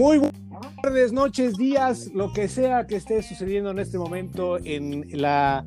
Muy 0.00 0.16
buenas 0.16 0.76
tardes, 0.82 1.12
noches, 1.12 1.58
días, 1.58 2.06
lo 2.14 2.32
que 2.32 2.48
sea 2.48 2.86
que 2.86 2.96
esté 2.96 3.22
sucediendo 3.22 3.70
en 3.70 3.78
este 3.78 3.98
momento, 3.98 4.56
en, 4.56 5.04
la, 5.12 5.66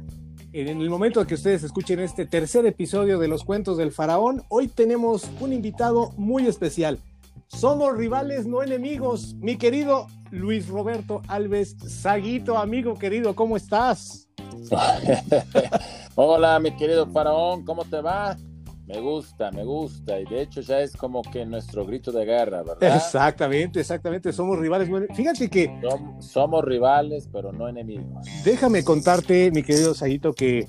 en 0.54 0.82
el 0.82 0.90
momento 0.90 1.28
que 1.28 1.36
ustedes 1.36 1.62
escuchen 1.62 2.00
este 2.00 2.26
tercer 2.26 2.66
episodio 2.66 3.20
de 3.20 3.28
Los 3.28 3.44
Cuentos 3.44 3.78
del 3.78 3.92
Faraón. 3.92 4.42
Hoy 4.50 4.70
tenemos 4.70 5.30
un 5.40 5.54
invitado 5.54 6.14
muy 6.18 6.48
especial. 6.48 6.98
Somos 7.46 7.96
rivales, 7.96 8.48
no 8.48 8.64
enemigos. 8.64 9.36
Mi 9.36 9.56
querido 9.56 10.08
Luis 10.32 10.68
Roberto 10.68 11.22
Alves 11.28 11.76
Saguito, 11.88 12.58
amigo 12.58 12.98
querido, 12.98 13.36
¿cómo 13.36 13.56
estás? 13.56 14.30
Hola, 16.16 16.60
mi 16.60 16.76
querido 16.76 17.06
Faraón, 17.06 17.64
¿cómo 17.64 17.86
te 17.86 18.02
va? 18.02 18.36
Me 18.86 19.00
gusta, 19.00 19.50
me 19.52 19.64
gusta. 19.64 20.20
Y 20.20 20.26
de 20.26 20.42
hecho 20.42 20.62
ya 20.62 20.80
es 20.82 20.96
como 20.96 21.22
que 21.22 21.46
nuestro 21.46 21.86
grito 21.86 22.12
de 22.12 22.26
guerra, 22.26 22.64
¿verdad? 22.64 22.96
Exactamente, 22.96 23.80
exactamente. 23.80 24.34
Somos 24.34 24.60
rivales. 24.60 24.90
Fíjate 25.16 25.50
que... 25.50 25.82
somos 26.20 26.64
rivales, 26.66 27.30
pero 27.32 27.54
no 27.54 27.68
enemigos. 27.70 28.28
Déjame 28.44 28.84
contarte, 28.84 29.52
mi 29.52 29.64
querido 29.64 29.94
Saguito, 29.94 30.34
que... 30.34 30.68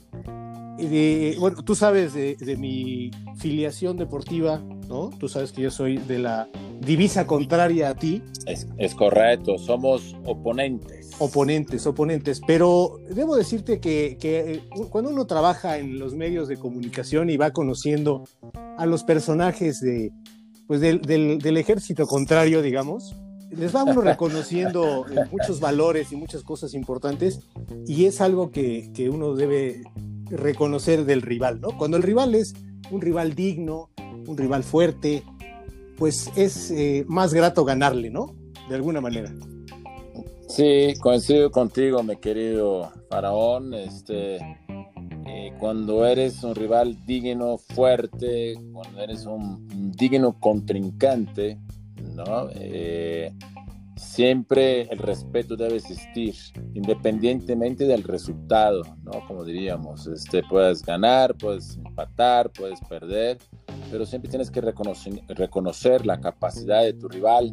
Eh, 0.79 1.37
bueno, 1.39 1.63
tú 1.63 1.75
sabes 1.75 2.15
de, 2.15 2.57
mi 2.59 3.11
filiación 3.37 3.97
deportiva, 3.97 4.63
¿no? 4.89 5.11
Tú 5.19 5.29
sabes 5.29 5.53
que 5.53 5.63
yo 5.63 5.71
soy 5.71 5.99
de 5.99 6.19
la 6.19 6.49
divisa 6.81 7.27
contraria 7.27 7.91
a 7.91 7.95
ti. 7.95 8.23
Es, 8.47 8.67
es 8.79 8.95
correcto, 8.95 9.59
somos 9.59 10.17
oponentes. 10.25 11.11
Oponentes, 11.19 11.87
oponentes, 11.87 12.41
pero 12.47 12.99
debo 13.09 13.37
decirte 13.37 13.79
que, 13.81 14.19
eh, 14.21 14.63
cuando 14.91 15.11
uno 15.11 15.27
trabaja 15.27 15.79
en 15.79 15.99
los 15.99 16.15
medios 16.15 16.49
de 16.49 16.57
comunicación 16.57 17.31
y 17.31 17.37
va 17.37 17.53
conociendo 17.53 18.25
a 18.77 18.87
los 18.87 19.05
personajes 19.05 19.81
de, 19.81 20.13
pues 20.67 20.81
del, 20.81 21.57
ejército 21.57 22.07
contrario, 22.07 22.63
digamos, 22.63 23.15
les 23.51 23.75
va 23.75 23.85
uno 23.85 24.01
reconociendo 24.01 25.07
eh, 25.09 25.21
muchos 25.31 25.61
valores 25.61 26.11
y 26.13 26.17
muchas 26.17 26.43
cosas 26.43 26.75
importantes 26.75 27.41
y 27.87 28.07
es 28.07 28.21
algo 28.21 28.51
que, 28.51 28.91
uno 29.13 29.35
debe 29.35 29.83
reconocer 30.31 31.05
del 31.05 31.23
rival, 31.23 31.61
¿no? 31.61 31.69
Cuando 31.77 31.97
el 31.97 32.03
rival 32.03 32.35
es 32.35 32.55
un 32.91 33.01
rival 33.01 33.35
digno, 33.35 33.91
un 34.27 34.37
rival 34.37 34.63
fuerte, 34.63 35.23
pues 35.97 36.31
es 36.37 36.71
eh, 36.71 37.05
más 37.09 37.35
grato 37.35 37.65
ganarle, 37.65 38.11
¿no? 38.11 38.35
De 38.69 38.75
alguna 38.75 39.01
manera. 39.01 39.33
Sí, 40.49 40.95
coincido 41.01 41.51
contigo, 41.51 42.03
mi 42.03 42.17
querido 42.17 42.93
Faraón. 43.11 43.75
Este, 43.75 44.37
eh, 45.27 45.53
cuando 45.59 46.07
eres 46.07 46.45
un 46.45 46.55
rival 46.55 47.05
digno, 47.07 47.59
fuerte, 47.59 48.55
cuando 48.73 49.01
eres 49.01 49.27
un, 49.27 49.93
digno 49.97 50.39
contrincante, 50.39 51.59
¿no? 52.15 52.49
Eh, 52.55 53.33
siempre 54.05 54.83
el 54.83 54.99
respeto 54.99 55.57
debe 55.57 55.77
existir, 55.77 56.35
independientemente 56.75 57.85
del 57.87 58.03
resultado, 58.03 58.83
¿no? 59.03 59.27
Como 59.27 59.45
diríamos, 59.45 60.07
este, 60.07 60.43
puedes 60.43 60.83
ganar, 60.83 61.35
puedes 61.37 61.77
empatar, 61.77 62.51
puedes 62.51 62.81
perder, 62.81 63.39
pero 63.91 64.07
siempre 64.07 64.31
tienes 64.31 64.51
que 64.51 64.61
reconocer, 64.61 65.21
reconocer 65.29 66.07
la 66.07 66.21
capacidad 66.21 66.83
de 66.83 66.93
tu 66.93 67.09
rival 67.09 67.53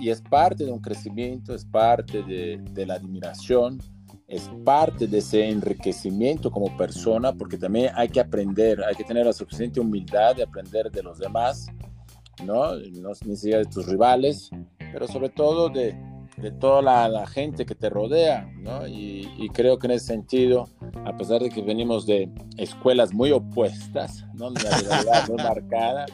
y 0.00 0.10
es 0.10 0.20
parte 0.22 0.64
de 0.64 0.72
un 0.72 0.80
crecimiento, 0.80 1.54
es 1.54 1.64
parte 1.64 2.22
de, 2.24 2.60
de, 2.72 2.86
la 2.86 2.94
admiración, 2.94 3.78
es 4.26 4.50
parte 4.64 5.06
de 5.06 5.18
ese 5.18 5.48
enriquecimiento 5.48 6.50
como 6.50 6.76
persona, 6.76 7.32
porque 7.32 7.56
también 7.56 7.90
hay 7.94 8.08
que 8.08 8.20
aprender, 8.20 8.82
hay 8.82 8.96
que 8.96 9.04
tener 9.04 9.26
la 9.26 9.32
suficiente 9.32 9.80
humildad 9.80 10.36
de 10.36 10.42
aprender 10.42 10.90
de 10.90 11.02
los 11.02 11.18
demás, 11.18 11.68
¿no? 12.44 12.74
no 12.76 13.10
ni 13.24 13.36
siquiera 13.36 13.58
de 13.58 13.66
tus 13.66 13.86
rivales, 13.86 14.50
pero 14.92 15.06
sobre 15.08 15.28
todo 15.28 15.68
de, 15.68 15.94
de 16.36 16.50
toda 16.52 16.82
la, 16.82 17.08
la, 17.08 17.26
gente 17.26 17.66
que 17.66 17.74
te 17.74 17.90
rodea, 17.90 18.50
¿no? 18.60 18.86
Y, 18.86 19.28
y, 19.38 19.48
creo 19.50 19.78
que 19.78 19.86
en 19.86 19.92
ese 19.92 20.06
sentido, 20.06 20.68
a 21.04 21.16
pesar 21.16 21.42
de 21.42 21.50
que 21.50 21.62
venimos 21.62 22.06
de 22.06 22.30
escuelas 22.56 23.12
muy 23.12 23.32
opuestas, 23.32 24.24
¿no? 24.34 24.50
De 24.50 24.60
realidad 24.60 25.28
muy 25.28 25.36
marcada, 25.36 26.06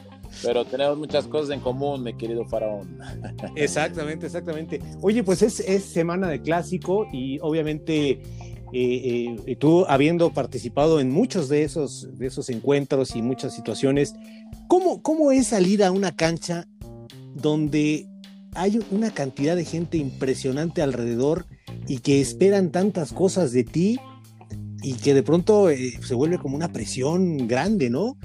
pero 0.43 0.65
tenemos 0.65 0.97
muchas 0.97 1.27
cosas 1.27 1.51
en 1.51 1.59
común, 1.59 2.03
mi 2.03 2.13
querido 2.13 2.45
faraón. 2.45 2.99
Exactamente, 3.55 4.25
exactamente. 4.25 4.79
Oye, 5.01 5.23
pues 5.23 5.41
es, 5.41 5.59
es 5.59 5.83
semana 5.85 6.27
de 6.27 6.41
clásico 6.41 7.07
y 7.11 7.39
obviamente 7.41 8.21
eh, 8.73 9.37
eh, 9.45 9.55
tú 9.55 9.85
habiendo 9.87 10.33
participado 10.33 10.99
en 10.99 11.11
muchos 11.11 11.49
de 11.49 11.63
esos, 11.63 12.17
de 12.17 12.27
esos 12.27 12.49
encuentros 12.49 13.15
y 13.15 13.21
muchas 13.21 13.53
situaciones, 13.53 14.15
¿cómo, 14.67 15.01
¿cómo 15.01 15.31
es 15.31 15.47
salir 15.47 15.83
a 15.83 15.91
una 15.91 16.15
cancha 16.15 16.67
donde 17.33 18.07
hay 18.55 18.79
una 18.91 19.13
cantidad 19.13 19.55
de 19.55 19.65
gente 19.65 19.97
impresionante 19.97 20.81
alrededor 20.81 21.45
y 21.87 21.99
que 21.99 22.21
esperan 22.21 22.71
tantas 22.71 23.13
cosas 23.13 23.51
de 23.51 23.63
ti? 23.63 23.99
y 24.85 24.93
que 24.93 25.15
de 25.15 25.23
pronto 25.23 25.71
eh, 25.71 25.93
se 26.03 26.13
vuelve 26.13 26.37
como 26.37 26.55
una 26.55 26.71
presión 26.71 27.47
grande, 27.47 27.89
¿no? 27.89 28.17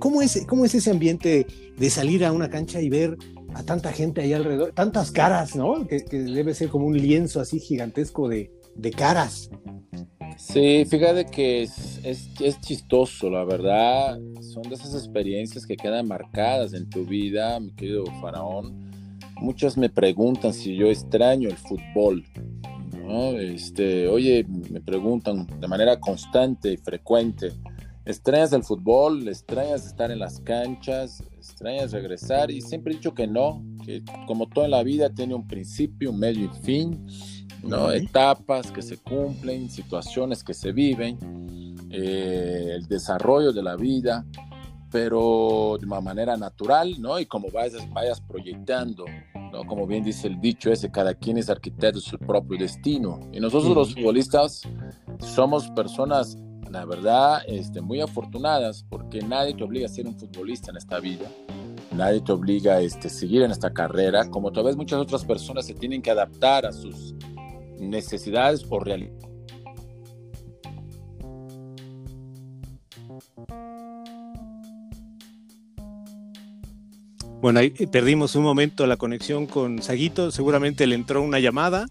¿Cómo 0.00 0.22
es, 0.22 0.44
¿Cómo 0.48 0.64
es 0.64 0.74
ese 0.74 0.90
ambiente 0.90 1.46
de 1.78 1.90
salir 1.90 2.24
a 2.24 2.32
una 2.32 2.50
cancha 2.50 2.80
y 2.80 2.88
ver 2.88 3.16
a 3.54 3.62
tanta 3.62 3.92
gente 3.92 4.20
ahí 4.20 4.32
alrededor, 4.32 4.72
tantas 4.72 5.12
caras, 5.12 5.54
¿no? 5.54 5.86
Que, 5.86 6.00
debe 6.00 6.52
ser 6.54 6.68
como 6.68 6.86
un 6.86 6.96
lienzo 6.96 7.38
así 7.38 7.60
gigantesco 7.60 8.28
de, 8.28 8.50
de 8.74 8.90
caras. 8.90 9.50
Sí, 10.36 10.84
fíjate 10.84 11.26
que 11.26 11.62
es, 11.62 12.00
es, 12.02 12.28
es, 12.40 12.60
chistoso, 12.60 13.30
la 13.30 13.44
verdad. 13.44 14.18
Son 14.40 14.62
de 14.62 14.74
esas 14.74 14.94
experiencias 14.94 15.64
que 15.64 15.76
quedan 15.76 16.08
marcadas 16.08 16.74
en 16.74 16.90
tu 16.90 17.04
vida, 17.04 17.60
mi 17.60 17.72
querido 17.72 18.04
Faraón. 18.20 18.89
Muchos 19.40 19.76
me 19.76 19.88
preguntan 19.88 20.52
si 20.52 20.76
yo 20.76 20.88
extraño 20.88 21.48
el 21.48 21.56
fútbol. 21.56 22.24
Este, 23.38 24.06
oye, 24.06 24.46
me 24.70 24.80
preguntan 24.80 25.46
de 25.58 25.66
manera 25.66 25.98
constante 25.98 26.72
y 26.72 26.76
frecuente, 26.76 27.52
¿extrañas 28.04 28.52
el 28.52 28.62
fútbol? 28.62 29.26
¿Extrañas 29.26 29.84
estar 29.86 30.10
en 30.10 30.20
las 30.20 30.40
canchas? 30.40 31.22
¿Extrañas 31.36 31.92
regresar? 31.92 32.50
Y 32.50 32.60
siempre 32.60 32.92
he 32.92 32.96
dicho 32.96 33.14
que 33.14 33.26
no, 33.26 33.64
que 33.84 34.04
como 34.26 34.46
toda 34.46 34.68
la 34.68 34.82
vida 34.84 35.10
tiene 35.10 35.34
un 35.34 35.48
principio, 35.48 36.10
un 36.10 36.20
medio 36.20 36.44
y 36.44 36.62
fin, 36.62 37.06
¿no? 37.64 37.90
Etapas 37.90 38.70
que 38.70 38.82
se 38.82 38.98
cumplen, 38.98 39.70
situaciones 39.70 40.44
que 40.44 40.54
se 40.54 40.70
viven, 40.70 41.18
eh, 41.90 42.76
el 42.76 42.86
desarrollo 42.86 43.52
de 43.52 43.62
la 43.62 43.74
vida, 43.74 44.24
pero 44.90 45.76
de 45.78 45.86
una 45.86 46.00
manera 46.00 46.36
natural, 46.36 47.00
¿no? 47.00 47.18
Y 47.18 47.26
como 47.26 47.48
vayas, 47.50 47.88
vayas 47.92 48.20
proyectando 48.20 49.04
como 49.66 49.86
bien 49.86 50.04
dice 50.04 50.28
el 50.28 50.40
dicho 50.40 50.70
ese, 50.70 50.90
cada 50.90 51.14
quien 51.14 51.38
es 51.38 51.50
arquitecto 51.50 51.98
de 51.98 52.04
su 52.04 52.18
propio 52.18 52.58
destino. 52.58 53.20
Y 53.32 53.40
nosotros 53.40 53.74
los 53.74 53.94
futbolistas 53.94 54.62
somos 55.18 55.68
personas, 55.70 56.36
la 56.70 56.84
verdad, 56.84 57.42
este, 57.46 57.80
muy 57.80 58.00
afortunadas 58.00 58.84
porque 58.88 59.22
nadie 59.22 59.54
te 59.54 59.64
obliga 59.64 59.86
a 59.86 59.88
ser 59.88 60.06
un 60.06 60.18
futbolista 60.18 60.70
en 60.70 60.76
esta 60.76 61.00
vida. 61.00 61.28
Nadie 61.92 62.20
te 62.20 62.32
obliga 62.32 62.74
a 62.74 62.80
este, 62.80 63.08
seguir 63.08 63.42
en 63.42 63.50
esta 63.50 63.72
carrera, 63.72 64.30
como 64.30 64.52
tal 64.52 64.64
vez 64.64 64.76
muchas 64.76 65.00
otras 65.00 65.24
personas 65.24 65.66
se 65.66 65.74
tienen 65.74 66.02
que 66.02 66.10
adaptar 66.10 66.64
a 66.64 66.72
sus 66.72 67.14
necesidades 67.78 68.64
o 68.68 68.78
realidades 68.78 69.30
Bueno, 77.40 77.60
ahí 77.60 77.70
perdimos 77.70 78.34
un 78.36 78.42
momento 78.42 78.86
la 78.86 78.96
conexión 78.96 79.46
con 79.46 79.82
Saguito, 79.82 80.30
seguramente 80.30 80.86
le 80.86 80.94
entró 80.94 81.22
una 81.22 81.38
llamada. 81.40 81.86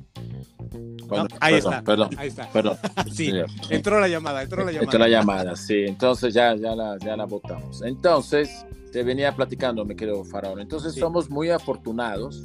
ahí, 1.40 1.56
está, 1.56 1.82
perdón, 1.82 2.10
ahí 2.18 2.28
está. 2.28 2.50
Perdón. 2.52 2.78
Sí, 3.12 3.32
entró 3.70 4.00
la 4.00 4.08
llamada, 4.08 4.44
entró 4.44 4.64
la 4.64 4.72
llamada. 4.72 4.84
Entró 4.84 5.00
la 5.00 5.10
llamada, 5.10 5.56
sí. 5.56 5.86
Entonces 5.88 6.34
ya, 6.34 6.56
ya, 6.56 6.76
la, 6.76 6.98
ya 7.00 7.18
la 7.18 7.26
votamos. 7.26 7.82
Entonces, 7.82 8.66
te 8.92 9.04
venía 9.04 9.36
platicando, 9.36 9.86
me 9.86 9.96
quedo 9.96 10.24
Faraón. 10.24 10.60
Entonces 10.60 10.94
somos 10.94 11.30
muy 11.30 11.50
afortunados 11.50 12.44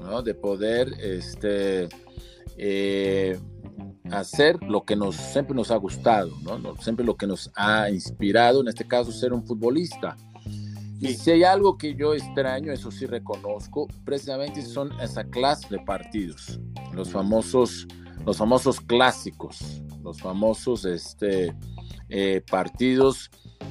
¿no? 0.00 0.22
de 0.22 0.34
poder 0.34 0.92
este, 1.00 1.88
eh, 2.56 3.38
hacer 4.10 4.62
lo 4.62 4.84
que 4.84 4.96
nos, 4.96 5.16
siempre 5.16 5.54
nos 5.54 5.70
ha 5.70 5.76
gustado, 5.76 6.30
¿no? 6.42 6.76
siempre 6.76 7.04
lo 7.04 7.16
que 7.16 7.26
nos 7.26 7.50
ha 7.54 7.90
inspirado, 7.90 8.60
en 8.60 8.68
este 8.68 8.86
caso, 8.86 9.12
ser 9.12 9.32
un 9.32 9.44
futbolista. 9.44 10.16
Y 11.00 11.14
si 11.14 11.30
hay 11.30 11.44
algo 11.44 11.78
que 11.78 11.94
yo 11.94 12.14
extraño, 12.14 12.72
eso 12.72 12.90
sí 12.90 13.06
reconozco, 13.06 13.86
precisamente 14.04 14.62
son 14.62 14.90
esa 15.00 15.24
clase 15.24 15.68
de 15.70 15.78
partidos, 15.78 16.60
los 16.92 17.10
famosos, 17.10 17.86
los 18.26 18.36
famosos 18.36 18.80
clásicos, 18.80 19.82
los 20.02 20.20
famosos 20.20 20.84
este, 20.84 21.54
eh, 22.08 22.42
partidos 22.50 23.30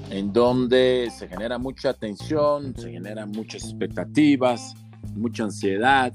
en 0.09 0.31
donde 0.31 1.09
se 1.11 1.27
genera 1.27 1.57
mucha 1.57 1.93
tensión, 1.93 2.73
se 2.77 2.91
generan 2.91 3.31
muchas 3.31 3.63
expectativas, 3.63 4.73
mucha 5.15 5.43
ansiedad. 5.43 6.13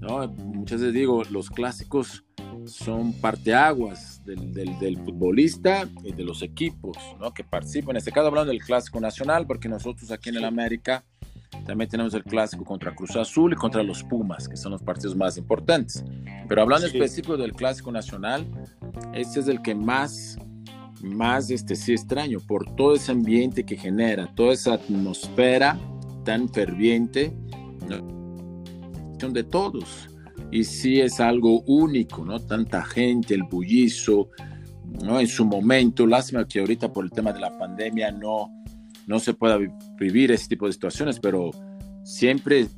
¿no? 0.00 0.28
Muchas 0.28 0.80
veces 0.80 0.94
digo, 0.94 1.22
los 1.30 1.48
clásicos 1.48 2.24
son 2.70 3.12
parteaguas 3.14 4.24
del, 4.24 4.52
del, 4.52 4.78
del, 4.78 4.96
futbolista 4.98 5.88
y 6.04 6.12
de 6.12 6.24
los 6.24 6.42
equipos 6.42 6.96
¿no? 7.18 7.32
que 7.32 7.44
participan. 7.44 7.90
En 7.90 7.96
este 7.98 8.12
caso 8.12 8.28
hablando 8.28 8.50
del 8.50 8.62
clásico 8.62 9.00
nacional, 9.00 9.46
porque 9.46 9.68
nosotros 9.68 10.10
aquí 10.10 10.28
en 10.28 10.36
el 10.36 10.44
América 10.44 11.04
también 11.66 11.90
tenemos 11.90 12.14
el 12.14 12.24
clásico 12.24 12.64
contra 12.64 12.94
Cruz 12.94 13.16
Azul 13.16 13.52
y 13.52 13.56
contra 13.56 13.82
los 13.82 14.02
Pumas, 14.04 14.48
que 14.48 14.56
son 14.56 14.72
los 14.72 14.82
partidos 14.82 15.16
más 15.16 15.36
importantes. 15.36 16.04
Pero 16.48 16.62
hablando 16.62 16.86
específico 16.86 17.36
del 17.36 17.52
clásico 17.52 17.92
nacional, 17.92 18.46
este 19.14 19.40
es 19.40 19.48
el 19.48 19.60
que 19.62 19.74
más, 19.74 20.38
más 21.02 21.50
este, 21.50 21.76
sí 21.76 21.92
extraño 21.92 22.38
por 22.40 22.74
todo 22.76 22.94
ese 22.94 23.12
ambiente 23.12 23.64
que 23.64 23.76
genera, 23.76 24.32
toda 24.34 24.52
esa 24.52 24.74
atmósfera 24.74 25.78
tan 26.24 26.48
ferviente 26.48 27.32
de 29.28 29.44
todos. 29.44 30.09
Y 30.50 30.64
sí 30.64 31.00
es 31.00 31.20
algo 31.20 31.60
único, 31.62 32.24
¿no? 32.24 32.40
Tanta 32.40 32.84
gente, 32.84 33.34
el 33.34 33.44
bullizo, 33.44 34.30
¿no? 35.04 35.20
En 35.20 35.28
su 35.28 35.44
momento, 35.44 36.06
lástima 36.06 36.46
que 36.46 36.60
ahorita 36.60 36.92
por 36.92 37.04
el 37.04 37.10
tema 37.10 37.32
de 37.32 37.40
la 37.40 37.56
pandemia 37.58 38.10
no, 38.10 38.50
no 39.06 39.18
se 39.20 39.34
pueda 39.34 39.58
vivir 39.98 40.32
ese 40.32 40.48
tipo 40.48 40.66
de 40.66 40.72
situaciones, 40.72 41.20
pero 41.20 41.50
siempre 42.02 42.68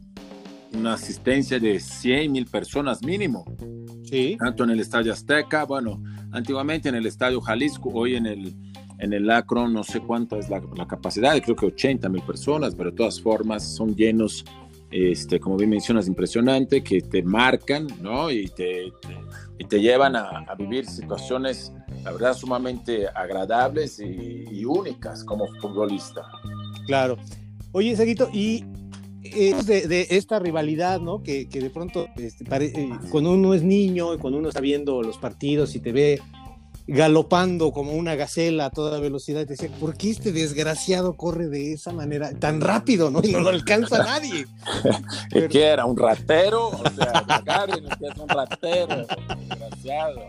una 0.74 0.94
asistencia 0.94 1.58
de 1.58 1.80
100 1.80 2.32
mil 2.32 2.46
personas 2.46 3.02
mínimo. 3.02 3.44
Sí. 4.04 4.36
Tanto 4.38 4.64
en 4.64 4.70
el 4.70 4.80
Estadio 4.80 5.12
Azteca, 5.12 5.64
bueno, 5.64 6.02
antiguamente 6.32 6.88
en 6.88 6.94
el 6.94 7.06
Estadio 7.06 7.40
Jalisco, 7.40 7.90
hoy 7.92 8.16
en 8.16 8.26
el, 8.26 8.54
en 8.98 9.12
el 9.12 9.30
Akron 9.30 9.72
no 9.72 9.84
sé 9.84 10.00
cuánta 10.00 10.38
es 10.38 10.48
la, 10.48 10.62
la 10.76 10.86
capacidad, 10.86 11.38
creo 11.42 11.56
que 11.56 11.66
80 11.66 12.08
mil 12.08 12.22
personas, 12.22 12.74
pero 12.74 12.90
de 12.90 12.96
todas 12.96 13.20
formas 13.20 13.74
son 13.74 13.94
llenos, 13.94 14.44
este, 14.92 15.40
como 15.40 15.56
bien 15.56 15.70
mencionas, 15.70 16.06
impresionante, 16.06 16.82
que 16.84 17.00
te 17.00 17.22
marcan, 17.22 17.86
¿no? 18.00 18.30
Y 18.30 18.48
te, 18.48 18.92
y 19.58 19.64
te 19.64 19.80
llevan 19.80 20.16
a, 20.16 20.40
a, 20.40 20.54
vivir 20.54 20.86
situaciones, 20.86 21.72
la 22.04 22.12
verdad, 22.12 22.34
sumamente 22.34 23.08
agradables 23.08 23.98
y, 23.98 24.44
y 24.50 24.64
únicas 24.64 25.24
como 25.24 25.46
futbolista. 25.60 26.22
Claro. 26.86 27.16
Oye, 27.72 27.96
Seguito, 27.96 28.28
y 28.32 28.64
de, 29.22 29.86
de, 29.88 30.06
esta 30.10 30.38
rivalidad, 30.38 31.00
¿no? 31.00 31.22
Que, 31.22 31.48
que 31.48 31.60
de 31.60 31.70
pronto, 31.70 32.08
este, 32.16 32.44
eh, 32.44 32.90
cuando 33.10 33.32
uno 33.32 33.54
es 33.54 33.62
niño 33.62 34.14
y 34.14 34.18
cuando 34.18 34.38
uno 34.38 34.48
está 34.48 34.60
viendo 34.60 35.02
los 35.02 35.16
partidos 35.18 35.74
y 35.74 35.80
te 35.80 35.92
ve 35.92 36.20
galopando 36.92 37.72
como 37.72 37.92
una 37.92 38.14
gacela 38.16 38.66
a 38.66 38.70
toda 38.70 39.00
velocidad, 39.00 39.46
te 39.46 39.54
decía, 39.54 39.70
¿por 39.80 39.96
qué 39.96 40.10
este 40.10 40.30
desgraciado 40.30 41.14
corre 41.16 41.48
de 41.48 41.72
esa 41.72 41.92
manera 41.92 42.32
tan 42.38 42.60
rápido, 42.60 43.10
no? 43.10 43.20
Y 43.22 43.32
no 43.32 43.40
lo 43.40 43.48
alcanza 43.48 44.04
nadie. 44.04 44.46
Pero... 45.30 45.48
¿Qué 45.48 45.64
era? 45.64 45.86
¿Un 45.86 45.96
ratero? 45.96 46.68
O 46.68 46.90
sea, 46.94 47.24
es 48.00 48.18
un 48.18 48.28
ratero, 48.28 49.06
desgraciado. 49.48 50.20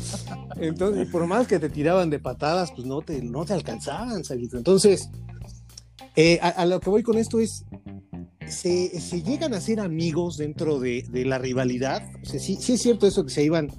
Entonces, 0.56 1.08
por 1.10 1.26
más 1.26 1.46
que 1.46 1.58
te 1.58 1.68
tiraban 1.68 2.08
de 2.08 2.18
patadas, 2.18 2.72
pues 2.72 2.86
no 2.86 3.02
te, 3.02 3.20
no 3.22 3.44
te 3.44 3.52
alcanzaban, 3.52 4.24
Salito. 4.24 4.56
Entonces, 4.56 5.10
eh, 6.14 6.38
a, 6.40 6.48
a, 6.48 6.64
lo 6.64 6.80
que 6.80 6.88
voy 6.88 7.02
con 7.02 7.18
esto 7.18 7.40
es, 7.40 7.66
se, 8.48 9.00
se, 9.00 9.22
llegan 9.22 9.54
a 9.54 9.60
ser 9.60 9.80
amigos 9.80 10.36
dentro 10.36 10.78
de, 10.78 11.04
de 11.08 11.24
la 11.24 11.38
rivalidad. 11.38 12.02
O 12.22 12.26
sea, 12.26 12.40
sí, 12.40 12.56
sí, 12.60 12.74
es 12.74 12.82
cierto 12.82 13.06
eso 13.06 13.24
que 13.24 13.30
se 13.30 13.42
iban 13.42 13.70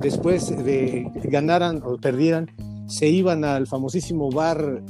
después 0.00 0.48
de 0.64 1.10
ganaran 1.24 1.82
o 1.84 1.98
perdieran, 1.98 2.50
se 2.86 3.08
iban 3.08 3.44
al 3.44 3.66
famosísimo 3.66 4.30
bar 4.30 4.82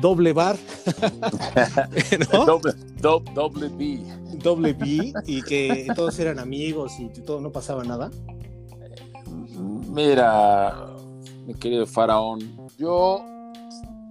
doble 0.00 0.32
bar, 0.32 0.56
¿no? 2.32 2.46
doble, 2.46 2.72
do, 3.00 3.20
doble 3.34 3.68
B. 3.68 4.00
Doble 4.42 4.72
B 4.72 5.12
y 5.26 5.42
que 5.42 5.86
todos 5.94 6.18
eran 6.18 6.38
amigos 6.38 6.98
y 6.98 7.08
todo 7.08 7.40
no 7.40 7.52
pasaba 7.52 7.84
nada. 7.84 8.10
Mira, 9.88 10.96
mi 11.46 11.54
querido 11.54 11.86
faraón, 11.86 12.40
yo 12.78 13.22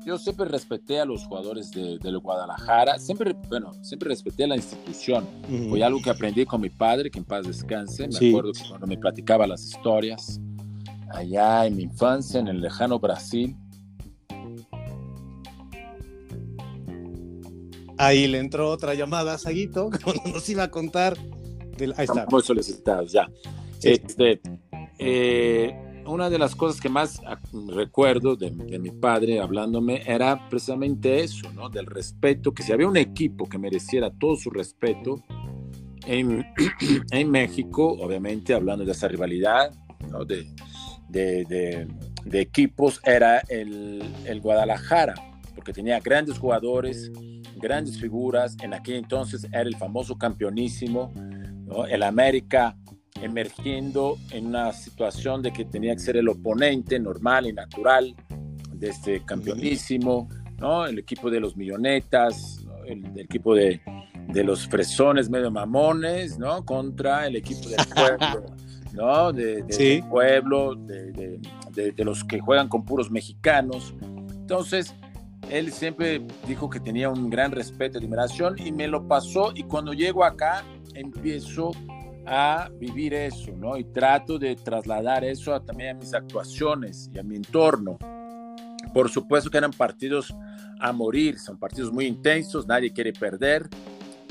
yo 0.10 0.18
siempre 0.18 0.46
respeté 0.46 1.00
a 1.00 1.06
los 1.06 1.24
jugadores 1.26 1.70
de, 1.70 2.00
del 2.00 2.18
Guadalajara, 2.18 2.98
siempre, 2.98 3.36
bueno, 3.48 3.72
siempre 3.84 4.10
respeté 4.10 4.46
a 4.46 4.48
la 4.48 4.56
institución. 4.56 5.28
Fue 5.70 5.84
algo 5.84 6.02
que 6.02 6.10
aprendí 6.10 6.48
con 6.48 6.62
mi 6.62 6.70
padre, 6.72 7.12
que 7.12 7.20
en 7.20 7.26
paz 7.26 7.46
descanse. 7.46 8.08
Me 8.08 8.14
sí. 8.14 8.30
acuerdo 8.30 8.54
que 8.54 8.68
cuando 8.68 8.88
me 8.88 8.98
platicaba 8.98 9.46
las 9.46 9.64
historias, 9.64 10.42
allá 11.12 11.68
en 11.68 11.76
mi 11.76 11.84
infancia, 11.84 12.40
en 12.40 12.48
el 12.48 12.60
lejano 12.60 13.00
Brasil. 13.00 13.56
Ahí 18.00 18.28
le 18.28 18.40
entró 18.40 18.72
otra 18.72 18.96
llamada 18.96 19.36
a 19.36 19.38
Saguito, 19.38 19.92
cuando 20.04 20.24
nos 20.34 20.50
iba 20.50 20.64
a 20.64 20.72
contar. 20.72 21.18
Del... 21.78 21.94
Ahí 21.98 22.06
está. 22.06 22.26
Muy 22.32 22.42
solicitados, 22.42 23.12
ya. 23.12 23.30
Sí. 23.78 23.90
Este, 23.90 24.42
eh, 24.98 25.89
una 26.10 26.30
de 26.30 26.40
las 26.40 26.56
cosas 26.56 26.82
que 26.82 26.90
más 26.90 27.22
recuerdo 27.68 28.36
de, 28.36 28.52
de, 28.52 28.80
mi 28.80 28.92
padre 28.92 29.40
hablándome 29.40 30.02
era 30.06 30.50
precisamente 30.50 31.22
eso, 31.22 31.52
¿no? 31.54 31.70
Del 31.70 31.86
respeto, 31.86 32.54
que 32.54 32.64
si 32.64 32.72
había 32.72 32.88
un 32.88 32.98
equipo 32.98 33.48
que 33.48 33.58
mereciera 33.58 34.10
todo 34.10 34.36
su 34.36 34.50
respeto 34.50 35.24
en, 36.06 36.46
en 37.12 37.32
México, 37.32 37.98
obviamente 38.00 38.54
hablando 38.54 38.86
de 38.86 38.92
esa 38.92 39.08
rivalidad, 39.08 39.72
¿no? 40.10 40.26
De, 40.26 40.48
de, 41.08 41.46
de, 41.46 41.88
de 42.26 42.42
equipos, 42.42 43.00
era 43.04 43.40
el, 43.50 44.04
el 44.26 44.42
Guadalajara, 44.42 45.16
porque 45.56 45.74
tenía 45.74 46.00
grandes 46.00 46.38
jugadores, 46.38 47.12
grandes 47.58 48.00
figuras, 48.00 48.58
en 48.62 48.74
aquel 48.74 48.96
entonces 48.96 49.46
era 49.46 49.62
el 49.62 49.76
famoso 49.76 50.18
campeonísimo, 50.18 51.12
¿no? 51.66 51.86
el 51.86 52.04
América 52.04 52.76
emergiendo 53.22 54.18
en 54.32 54.48
una 54.48 54.72
situación 54.74 55.42
de 55.42 55.52
que 55.52 55.66
tenía 55.66 55.94
que 55.94 56.00
ser 56.00 56.18
el 56.18 56.30
oponente 56.30 57.00
normal 57.00 57.48
y 57.48 57.54
natural 57.54 58.16
de 58.74 58.90
este 58.90 59.24
campeonísimo, 59.26 60.30
¿no? 60.58 60.86
El 60.86 61.00
equipo 61.00 61.30
de 61.30 61.40
los 61.40 61.56
millonetas, 61.56 62.66
el, 62.88 63.06
el, 63.06 63.20
equipo 63.20 63.54
de, 63.54 63.82
de, 64.30 64.44
los 64.44 64.68
fresones 64.68 65.30
medio 65.30 65.52
mamones, 65.52 66.38
¿no? 66.40 66.66
Contra 66.66 67.28
el 67.28 67.36
equipo 67.36 67.70
del 67.70 67.80
pueblo, 67.96 68.46
¿no? 68.94 69.34
De, 69.34 69.64
de 69.64 69.74
sí. 69.74 69.84
del 69.84 70.04
pueblo, 70.06 70.76
de, 70.76 71.40
de 71.74 72.06
los 72.06 72.24
que 72.24 72.40
juegan 72.40 72.68
con 72.68 72.86
puros 72.86 73.12
mexicanos. 73.12 73.94
Entonces, 74.02 74.96
él 75.50 75.72
siempre 75.72 76.22
dijo 76.48 76.70
que 76.70 76.80
tenía 76.80 77.10
un 77.10 77.30
gran 77.30 77.52
respeto 77.52 77.98
y 77.98 78.06
admiración 78.06 78.56
y 78.60 78.72
me 78.72 78.88
lo 78.88 79.08
pasó 79.08 79.52
y 79.56 79.64
cuando 79.64 79.94
llego 79.94 80.24
acá 80.24 80.64
empiezo 80.94 81.72
a 82.32 82.70
vivir 82.80 83.16
eso, 83.16 83.52
¿no? 83.58 83.76
Y 83.76 83.86
trato 83.86 84.38
de 84.38 84.56
trasladar 84.56 85.24
eso 85.24 85.54
a, 85.54 85.66
también 85.66 85.96
a 85.96 86.00
mis 86.00 86.14
actuaciones 86.14 87.10
y 87.12 87.18
a 87.18 87.24
mi 87.24 87.36
entorno. 87.36 87.98
Por 88.94 89.10
supuesto 89.10 89.50
que 89.50 89.58
eran 89.58 89.74
partidos 89.74 90.34
a 90.80 90.94
morir, 90.94 91.40
son 91.40 91.58
partidos 91.58 91.92
muy 91.92 92.06
intensos, 92.06 92.68
nadie 92.68 92.94
quiere 92.94 93.14
perder, 93.14 93.68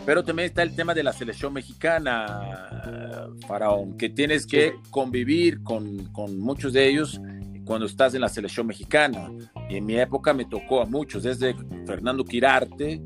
pero 0.06 0.22
también 0.22 0.46
está 0.46 0.62
el 0.62 0.76
tema 0.76 0.94
de 0.94 1.02
la 1.02 1.12
selección 1.12 1.52
mexicana, 1.52 3.28
Faraón, 3.48 3.98
que 3.98 4.08
tienes 4.08 4.46
que 4.46 4.74
convivir 4.90 5.62
con, 5.64 6.06
con 6.12 6.38
muchos 6.38 6.72
de 6.72 6.88
ellos 6.88 7.20
cuando 7.64 7.86
estás 7.86 8.14
en 8.14 8.20
la 8.20 8.28
selección 8.28 8.66
mexicana. 8.66 9.28
Y 9.68 9.76
en 9.76 9.84
mi 9.84 9.98
época 9.98 10.32
me 10.32 10.44
tocó 10.44 10.80
a 10.80 10.86
muchos, 10.86 11.24
desde 11.24 11.54
Fernando 11.84 12.24
Quirarte, 12.24 13.02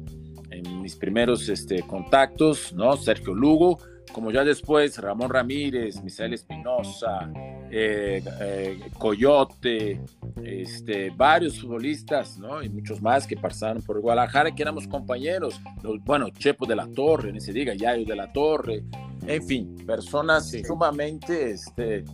en 0.51 0.83
mis 0.83 0.97
primeros 0.97 1.49
este, 1.49 1.83
contactos, 1.83 2.73
¿no? 2.75 2.97
Sergio 2.97 3.35
Lugo, 3.35 3.79
como 4.13 4.31
ya 4.31 4.45
después 4.45 4.99
Ramón 4.99 5.31
Ramírez, 5.31 6.03
Misael 6.03 6.35
Espinosa, 6.35 7.31
eh, 7.71 8.23
eh, 8.41 8.81
Coyote, 8.99 10.01
este, 10.45 11.11
varios 11.11 11.61
futbolistas, 11.61 12.39
¿no? 12.39 12.63
Y 12.63 12.69
muchos 12.69 13.01
más 13.01 13.27
que 13.27 13.37
pasaron 13.37 13.83
por 13.83 14.01
Guadalajara, 14.01 14.55
que 14.55 14.63
éramos 14.63 14.87
compañeros, 14.87 15.61
los, 15.83 16.03
bueno, 16.05 16.29
Chepo 16.31 16.67
de 16.67 16.77
la 16.77 16.87
Torre, 16.87 17.33
ni 17.33 17.41
se 17.41 17.53
diga, 17.53 17.75
Yayo 17.75 18.05
de 18.05 18.17
la 18.17 18.33
Torre, 18.33 18.85
en 19.27 19.43
fin, 19.43 19.77
personas 19.87 20.51
sí. 20.51 20.63
sumamente 20.65 21.53
este, 21.53 22.05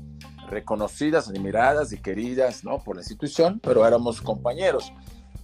reconocidas, 0.48 1.28
admiradas 1.28 1.92
y 1.92 1.98
queridas, 1.98 2.64
¿no? 2.64 2.78
Por 2.78 2.96
la 2.96 3.02
institución, 3.02 3.60
pero 3.60 3.86
éramos 3.86 4.20
compañeros. 4.20 4.92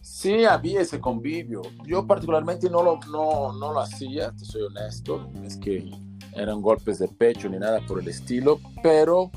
Sí, 0.04 0.44
había 0.44 0.82
ese 0.82 1.00
convivio. 1.00 1.62
Yo 1.87 2.06
particularmente 2.06 2.68
no 2.68 2.82
lo, 2.82 3.00
no, 3.11 3.54
no 3.54 3.73
lo 3.73 3.80
hacía, 3.80 4.32
te 4.32 4.44
soy 4.44 4.61
honesto, 4.62 5.30
es 5.42 5.56
que 5.56 5.90
eran 6.34 6.61
golpes 6.61 6.99
de 6.99 7.08
pecho 7.08 7.49
ni 7.49 7.58
nada 7.58 7.80
por 7.87 8.00
el 8.00 8.08
estilo, 8.08 8.61
pero 8.82 9.30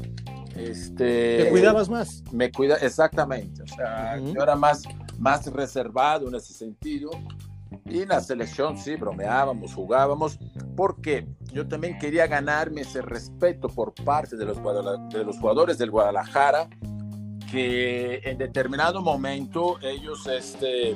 este 0.58 1.44
te 1.46 1.50
cuidabas 1.52 1.88
más. 1.90 2.22
Me 2.34 2.52
cuida 2.52 2.76
exactamente, 2.76 3.64
o 3.64 3.68
sea, 3.68 4.18
uh 4.20 4.26
-huh. 4.26 4.36
yo 4.36 4.44
era 4.44 4.58
más 4.58 4.84
más 5.18 5.46
reservado 5.48 6.28
en 6.28 6.36
ese 6.36 6.54
sentido. 6.54 7.12
Y 7.86 8.02
en 8.02 8.10
la 8.10 8.20
selección 8.20 8.78
sí, 8.78 8.96
bromeábamos, 8.96 9.74
jugábamos, 9.74 10.38
porque 10.76 11.28
yo 11.54 11.66
también 11.66 11.98
quería 11.98 12.28
ganarme 12.28 12.82
ese 12.82 13.02
respeto 13.02 13.70
por 13.70 13.94
parte 13.94 14.36
de 14.36 14.46
los, 14.46 14.58
de 15.10 15.24
los 15.24 15.40
jugadores 15.40 15.78
del 15.78 15.92
Guadalajara, 15.92 16.70
que 17.52 18.22
en 18.24 18.38
determinado 18.38 19.02
momento 19.02 19.80
ellos 19.82 20.28
este, 20.28 20.96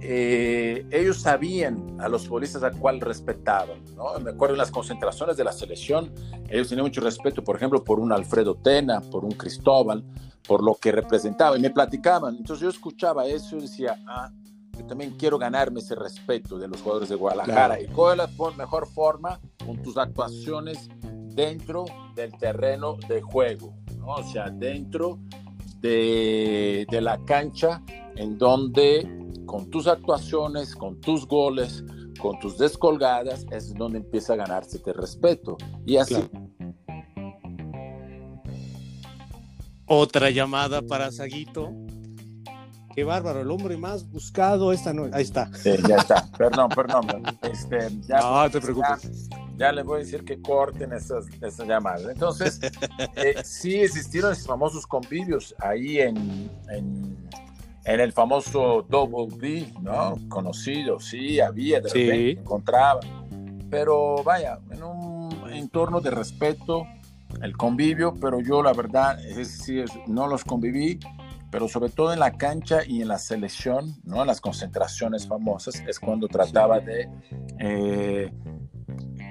eh, 0.00 0.86
ellos 0.90 1.20
sabían 1.20 1.96
a 2.00 2.08
los 2.08 2.26
futbolistas 2.26 2.62
a 2.62 2.70
cuál 2.70 3.00
respetaban, 3.00 3.82
¿no? 3.96 4.18
Me 4.20 4.30
acuerdo 4.30 4.54
en 4.54 4.58
las 4.58 4.70
concentraciones 4.70 5.36
de 5.36 5.44
la 5.44 5.52
selección, 5.52 6.12
ellos 6.48 6.68
tenían 6.68 6.86
mucho 6.86 7.00
respeto, 7.00 7.42
por 7.42 7.56
ejemplo, 7.56 7.82
por 7.82 7.98
un 7.98 8.12
Alfredo 8.12 8.54
Tena, 8.54 9.00
por 9.00 9.24
un 9.24 9.32
Cristóbal, 9.32 10.04
por 10.46 10.62
lo 10.62 10.74
que 10.74 10.92
representaba, 10.92 11.58
y 11.58 11.60
me 11.60 11.70
platicaban. 11.70 12.36
Entonces 12.36 12.62
yo 12.62 12.68
escuchaba 12.68 13.26
eso 13.26 13.56
y 13.56 13.62
decía, 13.62 13.98
ah, 14.06 14.30
yo 14.78 14.86
también 14.86 15.16
quiero 15.18 15.38
ganarme 15.38 15.80
ese 15.80 15.94
respeto 15.94 16.58
de 16.58 16.68
los 16.68 16.82
jugadores 16.82 17.08
de 17.08 17.16
Guadalajara. 17.16 17.80
¿Y 17.80 17.86
cuál 17.86 18.20
es 18.20 18.38
la 18.38 18.50
mejor 18.52 18.86
forma? 18.86 19.40
Con 19.64 19.82
tus 19.82 19.96
actuaciones 19.96 20.88
dentro 21.34 21.84
del 22.14 22.32
terreno 22.38 22.96
de 23.08 23.20
juego, 23.22 23.74
¿no? 23.98 24.06
o 24.06 24.22
sea, 24.22 24.50
dentro 24.50 25.18
de, 25.86 26.86
de 26.90 27.00
la 27.00 27.18
cancha 27.24 27.82
en 28.16 28.38
donde 28.38 29.08
con 29.46 29.70
tus 29.70 29.86
actuaciones, 29.86 30.74
con 30.74 31.00
tus 31.00 31.26
goles, 31.26 31.84
con 32.20 32.38
tus 32.40 32.58
descolgadas, 32.58 33.46
es 33.50 33.74
donde 33.74 33.98
empieza 33.98 34.34
a 34.34 34.36
ganarse 34.36 34.78
este 34.78 34.92
respeto. 34.92 35.56
Y 35.86 35.96
así. 35.96 36.16
Otra 39.86 40.30
llamada 40.30 40.82
para 40.82 41.12
Saguito. 41.12 41.72
Qué 42.94 43.04
bárbaro, 43.04 43.42
el 43.42 43.50
hombre 43.50 43.76
más 43.76 44.10
buscado 44.10 44.72
esta 44.72 44.92
noche. 44.92 45.10
Ahí 45.14 45.22
está. 45.22 45.50
Sí, 45.54 45.70
ya 45.86 45.96
está. 45.96 46.26
perdón, 46.36 46.70
perdón. 46.70 47.06
Este, 47.42 47.90
ya, 48.08 48.20
no 48.20 48.50
te 48.50 48.60
preocupes. 48.60 49.28
Ya, 49.56 49.72
les 49.72 49.84
voy 49.84 49.96
a 49.96 50.04
decir 50.04 50.24
que 50.24 50.40
corten 50.40 50.92
esas, 50.92 51.26
esas 51.40 51.66
llamadas. 51.66 52.04
Entonces, 52.04 52.60
eh, 53.16 53.42
sí 53.42 53.80
existieron 53.80 54.32
esos 54.32 54.46
famosos 54.46 54.86
convivios 54.86 55.54
ahí 55.58 55.98
en, 55.98 56.50
en, 56.68 57.28
en, 57.84 58.00
el 58.00 58.12
famoso 58.12 58.84
Double 58.88 59.34
B, 59.36 59.72
¿no? 59.80 60.16
Conocido, 60.28 61.00
sí, 61.00 61.40
había, 61.40 61.80
de 61.80 61.88
repente 61.88 62.32
sí. 62.34 62.40
encontraba. 62.40 63.00
Pero 63.70 64.22
vaya, 64.22 64.58
en 64.70 64.82
un 64.82 65.50
entorno 65.50 66.00
de 66.00 66.10
respeto, 66.10 66.86
el 67.42 67.56
convivio, 67.56 68.14
pero 68.20 68.40
yo 68.40 68.62
la 68.62 68.72
verdad 68.72 69.18
es 69.24 69.36
decir, 69.36 69.86
no 70.06 70.26
los 70.26 70.44
conviví 70.44 70.98
pero 71.50 71.68
sobre 71.68 71.90
todo 71.90 72.12
en 72.12 72.18
la 72.18 72.32
cancha 72.36 72.80
y 72.86 73.02
en 73.02 73.08
la 73.08 73.18
selección, 73.18 73.96
¿no? 74.04 74.20
en 74.20 74.26
las 74.26 74.40
concentraciones 74.40 75.26
famosas, 75.26 75.82
es 75.86 75.98
cuando 75.98 76.28
trataba 76.28 76.80
de 76.80 77.08
eh, 77.58 78.32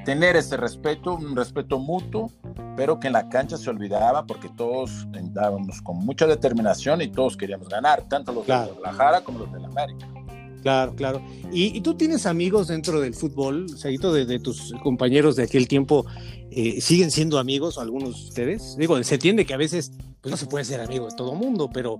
tener 0.05 0.35
ese 0.35 0.55
respeto, 0.55 1.15
un 1.15 1.35
respeto 1.35 1.79
mutuo, 1.79 2.31
pero 2.77 2.99
que 2.99 3.07
en 3.07 3.13
la 3.13 3.27
cancha 3.27 3.57
se 3.57 3.69
olvidaba 3.69 4.25
porque 4.25 4.49
todos 4.49 5.07
andábamos 5.13 5.81
con 5.81 5.97
mucha 5.97 6.27
determinación 6.27 7.01
y 7.01 7.09
todos 7.09 7.35
queríamos 7.35 7.67
ganar, 7.67 8.07
tanto 8.07 8.31
los 8.31 8.45
claro. 8.45 8.67
de 8.67 8.73
Guadalajara 8.73 9.21
como 9.21 9.39
los 9.39 9.51
de 9.51 9.59
la 9.59 9.67
América. 9.67 10.07
Claro, 10.61 10.95
claro. 10.95 11.21
¿Y, 11.51 11.77
y 11.77 11.81
tú 11.81 11.95
tienes 11.95 12.25
amigos 12.25 12.69
dentro 12.69 12.99
del 12.99 13.13
fútbol, 13.13 13.69
Seguito, 13.69 14.13
de, 14.13 14.25
de, 14.25 14.39
tus 14.39 14.73
compañeros 14.81 15.35
de 15.35 15.43
aquel 15.43 15.67
tiempo? 15.67 16.05
Eh, 16.49 16.81
¿Siguen 16.81 17.11
siendo 17.11 17.37
amigos 17.37 17.77
algunos 17.77 18.17
de 18.17 18.29
ustedes? 18.29 18.75
Digo, 18.77 19.03
se 19.03 19.15
entiende 19.15 19.45
que 19.45 19.53
a 19.53 19.57
veces 19.57 19.91
pues 20.21 20.31
no 20.31 20.37
se 20.37 20.47
puede 20.47 20.65
ser 20.65 20.81
amigo 20.81 21.07
de 21.07 21.15
todo 21.15 21.35
mundo, 21.35 21.69
pero 21.71 21.99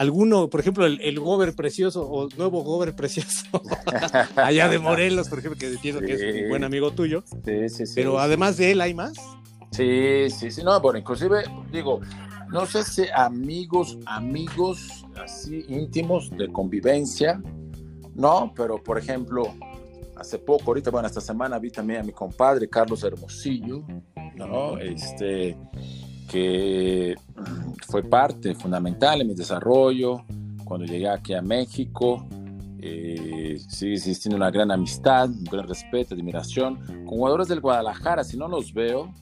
alguno, 0.00 0.48
por 0.48 0.60
ejemplo, 0.60 0.86
el, 0.86 0.98
el 1.02 1.20
Gober 1.20 1.54
Precioso 1.54 2.08
o 2.08 2.26
nuevo 2.38 2.62
Gober 2.64 2.96
Precioso, 2.96 3.44
allá 4.36 4.66
de 4.66 4.78
Morelos, 4.78 5.28
por 5.28 5.40
ejemplo, 5.40 5.58
que 5.58 5.66
entiendo 5.66 6.00
sí. 6.00 6.06
que 6.06 6.14
es 6.14 6.42
un 6.42 6.48
buen 6.48 6.64
amigo 6.64 6.90
tuyo. 6.92 7.22
Sí, 7.44 7.68
sí, 7.68 7.84
sí. 7.84 7.92
Pero 7.96 8.18
además 8.18 8.56
de 8.56 8.70
él, 8.70 8.80
¿hay 8.80 8.94
más? 8.94 9.12
Sí, 9.72 10.30
sí, 10.30 10.50
sí. 10.50 10.62
No, 10.64 10.80
bueno, 10.80 10.98
inclusive, 10.98 11.42
digo, 11.70 12.00
no 12.50 12.64
sé 12.64 12.82
si 12.82 13.08
amigos, 13.14 13.98
amigos 14.06 15.04
así 15.22 15.66
íntimos 15.68 16.30
de 16.30 16.50
convivencia, 16.50 17.42
no, 18.14 18.54
pero 18.56 18.82
por 18.82 18.96
ejemplo, 18.96 19.54
hace 20.16 20.38
poco, 20.38 20.62
ahorita, 20.68 20.90
bueno, 20.90 21.08
esta 21.08 21.20
semana 21.20 21.58
vi 21.58 21.70
también 21.70 22.00
a 22.00 22.04
mi 22.04 22.12
compadre 22.12 22.70
Carlos 22.70 23.04
Hermosillo, 23.04 23.84
¿no? 24.34 24.78
Este, 24.78 25.58
que 26.30 27.16
fue 27.88 28.02
parte 28.04 28.54
fundamental 28.54 29.20
en 29.20 29.28
mi 29.28 29.34
desarrollo 29.34 30.24
cuando 30.64 30.86
llegué 30.86 31.08
aquí 31.08 31.34
a 31.34 31.42
México. 31.42 32.24
Eh, 32.80 33.60
sigue 33.68 33.94
existiendo 33.94 34.36
una 34.36 34.50
gran 34.50 34.70
amistad, 34.70 35.28
un 35.28 35.44
gran 35.44 35.66
respeto, 35.66 36.14
admiración. 36.14 36.76
Con 36.86 37.18
jugadores 37.18 37.48
del 37.48 37.60
Guadalajara, 37.60 38.22
si 38.22 38.36
no 38.36 38.46
los 38.46 38.72
veo, 38.72 39.12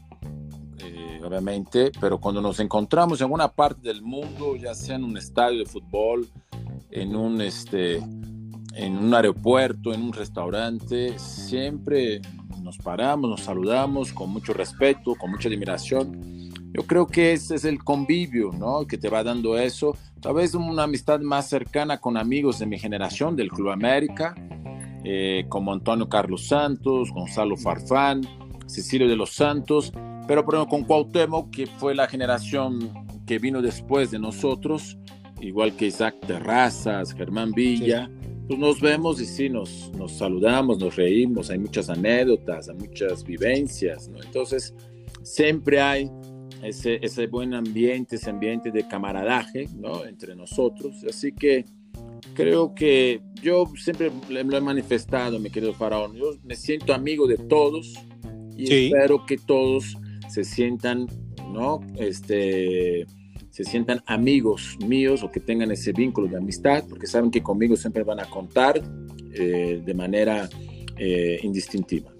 eh, 0.81 1.21
obviamente, 1.25 1.91
pero 1.99 2.19
cuando 2.19 2.43
nos 2.43 2.61
encontramos 2.61 3.21
en 3.21 3.25
alguna 3.25 3.49
parte 3.49 3.88
del 3.88 4.03
mundo, 4.03 4.55
ya 4.57 4.75
sea 4.75 4.97
en 4.97 5.05
un 5.05 5.17
estadio 5.17 5.61
de 5.61 5.67
fútbol, 5.67 6.29
en 6.91 7.17
un, 7.17 7.41
este, 7.41 7.97
en 8.75 8.99
un 8.99 9.15
aeropuerto, 9.15 9.95
en 9.95 10.03
un 10.03 10.12
restaurante, 10.12 11.19
siempre 11.19 12.21
nos 12.62 12.77
paramos, 12.77 13.31
nos 13.31 13.41
saludamos 13.41 14.12
con 14.12 14.29
mucho 14.31 14.53
respeto, 14.53 15.15
con 15.15 15.31
mucha 15.31 15.49
admiración 15.49 16.38
yo 16.72 16.82
creo 16.87 17.06
que 17.06 17.32
ese 17.32 17.54
es 17.54 17.64
el 17.64 17.82
convivio, 17.82 18.52
¿no? 18.52 18.87
Que 18.87 18.98
te 18.98 19.08
va 19.08 19.25
dando 19.25 19.58
eso. 19.58 19.96
Tal 20.20 20.34
vez 20.34 20.54
una 20.54 20.84
amistad 20.84 21.20
más 21.20 21.48
cercana 21.48 21.98
con 21.98 22.16
amigos 22.16 22.58
de 22.58 22.66
mi 22.66 22.78
generación, 22.78 23.37
del 23.37 23.50
Club 23.50 23.70
América, 23.70 24.34
eh, 25.04 25.46
como 25.48 25.72
Antonio 25.72 26.08
Carlos 26.08 26.46
Santos, 26.46 27.10
Gonzalo 27.12 27.56
Farfán, 27.56 28.22
Cecilio 28.66 29.08
de 29.08 29.16
los 29.16 29.30
Santos, 29.30 29.92
pero 30.26 30.44
por 30.44 30.54
ejemplo 30.54 30.78
con 30.78 30.84
Cuauhtémoc, 30.84 31.50
que 31.50 31.66
fue 31.66 31.94
la 31.94 32.06
generación 32.06 32.92
que 33.26 33.38
vino 33.38 33.62
después 33.62 34.10
de 34.10 34.18
nosotros, 34.18 34.98
igual 35.40 35.75
que 35.75 35.87
Isaac 35.87 36.16
Terrazas, 36.26 37.14
Germán 37.14 37.52
Villa. 37.52 38.06
Sí. 38.06 38.28
Pues 38.48 38.58
nos 38.58 38.80
vemos 38.80 39.20
y 39.20 39.26
sí, 39.26 39.50
nos, 39.50 39.92
nos 39.94 40.12
saludamos, 40.12 40.78
nos 40.78 40.96
reímos, 40.96 41.50
hay 41.50 41.58
muchas 41.58 41.90
anécdotas, 41.90 42.70
hay 42.70 42.76
muchas 42.76 43.22
vivencias, 43.22 44.08
¿no? 44.08 44.22
Entonces, 44.22 44.75
siempre 45.22 45.82
hay 45.82 46.10
ese, 46.62 46.99
ese 47.03 47.27
buen 47.27 47.55
ambiente, 47.55 48.17
ese 48.17 48.31
ambiente 48.31 48.71
de 48.71 48.87
camaradaje 48.87 49.69
¿no? 49.77 50.05
entre 50.05 50.35
nosotros. 50.35 51.05
Así 51.09 51.33
que 51.33 51.65
creo 52.35 52.75
que 52.75 53.21
yo 53.43 53.67
siempre 53.77 54.11
lo 54.29 54.57
he 54.57 54.61
manifestado, 54.61 55.38
mi 55.38 55.50
querido 55.50 55.75
Faraón. 55.75 56.15
Yo 56.17 56.33
me 56.45 56.57
siento 56.57 56.93
amigo 56.95 57.27
de 57.27 57.38
todos 57.38 57.95
y 58.57 58.67
sí. 58.67 58.87
espero 58.87 59.25
que 59.25 59.37
todos 59.37 59.97
se 60.29 60.45
sientan, 60.45 61.07
¿no? 61.53 61.81
Este, 61.97 63.07
se 63.50 63.65
sientan 63.65 64.03
amigos 64.07 64.77
míos 64.87 65.23
o 65.23 65.31
que 65.31 65.41
tengan 65.41 65.71
ese 65.71 65.93
vínculo 65.93 66.29
de 66.29 66.37
amistad, 66.37 66.85
porque 66.88 67.07
saben 67.07 67.31
que 67.31 67.43
conmigo 67.43 67.77
siempre 67.77 68.03
van 68.05 68.21
a 68.21 68.25
contar 68.29 68.81
eh, 69.33 69.83
de 69.85 69.95
manera 69.95 70.49
eh, 70.97 71.38
indistintiva. 71.43 72.12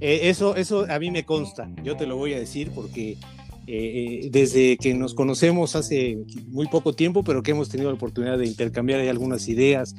Eh, 0.00 0.20
eso, 0.24 0.56
eso 0.56 0.86
a 0.88 0.98
mí 0.98 1.10
me 1.10 1.24
consta, 1.24 1.70
yo 1.82 1.96
te 1.96 2.06
lo 2.06 2.16
voy 2.16 2.34
a 2.34 2.38
decir 2.38 2.70
porque 2.74 3.16
eh, 3.66 4.28
desde 4.30 4.76
que 4.76 4.94
nos 4.94 5.14
conocemos 5.14 5.74
hace 5.76 6.18
muy 6.48 6.68
poco 6.68 6.92
tiempo, 6.92 7.24
pero 7.24 7.42
que 7.42 7.50
hemos 7.50 7.68
tenido 7.68 7.90
la 7.90 7.96
oportunidad 7.96 8.38
de 8.38 8.46
intercambiar 8.46 9.00
algunas 9.00 9.48
ideas 9.48 9.94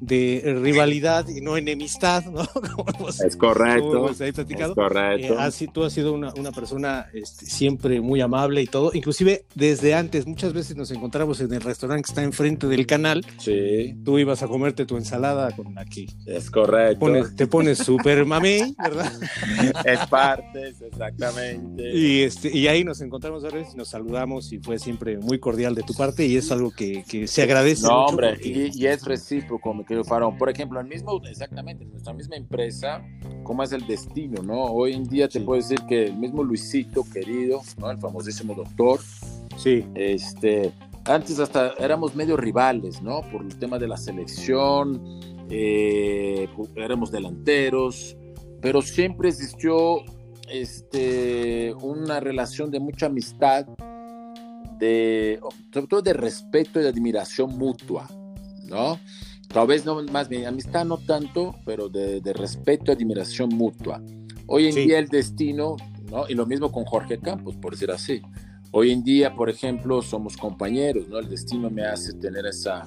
de 0.00 0.58
rivalidad 0.62 1.28
y 1.28 1.40
no 1.40 1.56
enemistad, 1.56 2.24
¿no? 2.24 2.42
es 3.24 3.36
correcto. 3.36 4.10
Ahí 4.20 4.32
platicado. 4.32 4.72
Es 4.72 4.76
correcto. 4.76 5.34
Eh, 5.34 5.36
así, 5.38 5.68
tú 5.68 5.84
has 5.84 5.92
sido 5.92 6.12
una, 6.12 6.32
una 6.34 6.52
persona 6.52 7.06
este, 7.12 7.46
siempre 7.46 8.00
muy 8.00 8.20
amable 8.20 8.62
y 8.62 8.66
todo, 8.66 8.90
inclusive 8.94 9.44
desde 9.54 9.94
antes, 9.94 10.26
muchas 10.26 10.52
veces 10.52 10.76
nos 10.76 10.90
encontramos 10.90 11.40
en 11.40 11.52
el 11.52 11.60
restaurante 11.60 12.04
que 12.04 12.12
está 12.12 12.22
enfrente 12.22 12.66
del 12.66 12.86
canal. 12.86 13.24
Sí. 13.38 13.94
Tú 14.04 14.18
ibas 14.18 14.42
a 14.42 14.48
comerte 14.48 14.86
tu 14.86 14.96
ensalada 14.96 15.50
con 15.52 15.74
la 15.74 15.84
que... 15.84 16.06
Es 16.26 16.50
correcto. 16.50 17.00
Pones, 17.00 17.36
te 17.36 17.46
pones 17.46 17.78
súper 17.78 18.24
mamey, 18.24 18.74
¿verdad? 18.82 19.12
es 19.84 20.06
parte, 20.06 20.68
exactamente. 20.68 21.90
Y, 21.94 22.22
este, 22.22 22.56
y 22.56 22.68
ahí 22.68 22.84
nos 22.84 23.00
encontramos 23.00 23.44
a 23.44 23.50
veces 23.50 23.74
y 23.74 23.76
nos 23.76 23.88
saludamos 23.88 24.52
y 24.52 24.58
fue 24.58 24.78
siempre 24.78 25.18
muy 25.18 25.38
cordial 25.38 25.74
de 25.74 25.82
tu 25.82 25.92
parte 25.94 26.26
y 26.26 26.36
es 26.36 26.50
algo 26.50 26.70
que, 26.70 27.04
que 27.06 27.26
se 27.26 27.42
agradece. 27.42 27.82
No, 27.82 28.00
mucho 28.00 28.10
hombre, 28.10 28.30
porque... 28.30 28.70
y, 28.72 28.82
y 28.82 28.86
es 28.86 29.04
recíproco, 29.04 29.74
querido 29.90 30.04
Farón. 30.04 30.38
Por 30.38 30.48
ejemplo, 30.48 30.78
el 30.78 30.86
mismo, 30.86 31.20
exactamente, 31.28 31.84
nuestra 31.84 32.12
misma 32.12 32.36
empresa, 32.36 33.04
¿cómo 33.42 33.64
es 33.64 33.72
el 33.72 33.84
destino, 33.88 34.40
no? 34.40 34.66
Hoy 34.66 34.92
en 34.92 35.02
día 35.02 35.26
te 35.26 35.40
sí. 35.40 35.44
puedo 35.44 35.60
decir 35.60 35.80
que 35.88 36.06
el 36.06 36.16
mismo 36.16 36.44
Luisito, 36.44 37.04
querido, 37.12 37.60
¿no? 37.76 37.90
El 37.90 37.98
famosísimo 37.98 38.54
doctor. 38.54 39.00
Sí. 39.56 39.84
Este, 39.96 40.72
antes 41.06 41.40
hasta 41.40 41.72
éramos 41.72 42.14
medio 42.14 42.36
rivales, 42.36 43.02
¿no? 43.02 43.22
Por 43.32 43.42
el 43.42 43.58
tema 43.58 43.80
de 43.80 43.88
la 43.88 43.96
selección, 43.96 45.02
eh, 45.50 46.48
éramos 46.76 47.10
delanteros, 47.10 48.16
pero 48.62 48.82
siempre 48.82 49.30
existió 49.30 50.04
este, 50.48 51.74
una 51.82 52.20
relación 52.20 52.70
de 52.70 52.78
mucha 52.78 53.06
amistad, 53.06 53.66
de, 54.78 55.40
sobre 55.74 55.86
todo 55.88 56.00
de 56.00 56.12
respeto 56.12 56.78
y 56.78 56.84
de 56.84 56.90
admiración 56.90 57.58
mutua, 57.58 58.06
¿no? 58.68 59.00
Tal 59.52 59.66
vez 59.66 59.84
no 59.84 60.00
más 60.04 60.28
bien 60.28 60.46
amistad, 60.46 60.84
no 60.84 60.96
tanto, 60.98 61.56
pero 61.64 61.88
de, 61.88 62.20
de 62.20 62.32
respeto 62.32 62.92
y 62.92 62.94
admiración 62.94 63.48
mutua. 63.48 64.00
Hoy 64.46 64.66
en 64.66 64.72
sí. 64.72 64.80
día 64.86 64.98
el 64.98 65.08
destino, 65.08 65.76
¿no? 66.10 66.28
Y 66.28 66.34
lo 66.34 66.46
mismo 66.46 66.70
con 66.70 66.84
Jorge 66.84 67.18
Campos, 67.18 67.56
por 67.56 67.72
decir 67.72 67.90
así. 67.90 68.22
Hoy 68.70 68.92
en 68.92 69.02
día, 69.02 69.34
por 69.34 69.50
ejemplo, 69.50 70.02
somos 70.02 70.36
compañeros, 70.36 71.08
¿no? 71.08 71.18
El 71.18 71.28
destino 71.28 71.68
me 71.68 71.84
hace 71.84 72.12
tener 72.14 72.46
esa, 72.46 72.86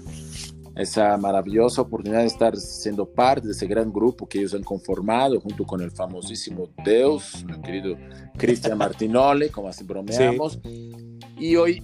esa 0.77 1.17
maravillosa 1.17 1.81
oportunidad 1.81 2.21
de 2.21 2.27
estar 2.27 2.55
siendo 2.55 3.05
parte 3.05 3.47
de 3.47 3.51
ese 3.51 3.67
gran 3.67 3.91
grupo 3.91 4.25
que 4.25 4.39
ellos 4.39 4.53
han 4.53 4.63
conformado 4.63 5.41
junto 5.41 5.65
con 5.65 5.81
el 5.81 5.91
famosísimo 5.91 6.69
Deus, 6.85 7.43
mi 7.45 7.61
querido 7.61 7.97
Cristian 8.37 8.77
Martinoli, 8.77 9.49
como 9.49 9.67
así 9.67 9.83
bromeamos. 9.83 10.59
Sí. 10.63 10.91
Y 11.37 11.57
hoy 11.57 11.83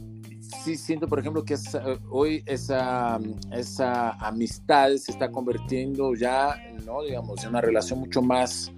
sí 0.64 0.76
siento, 0.76 1.08
por 1.08 1.20
ejemplo, 1.20 1.44
que 1.44 1.56
hoy 2.10 2.44
esa, 2.46 3.20
esa 3.52 4.12
amistad 4.14 4.96
se 4.96 5.12
está 5.12 5.32
convirtiendo 5.32 6.14
ya, 6.16 6.56
¿no? 6.86 7.04
Digamos, 7.04 7.44
en 7.44 7.50
una 7.50 7.62
relación 7.62 8.00
mucho 8.00 8.22
más, 8.22 8.72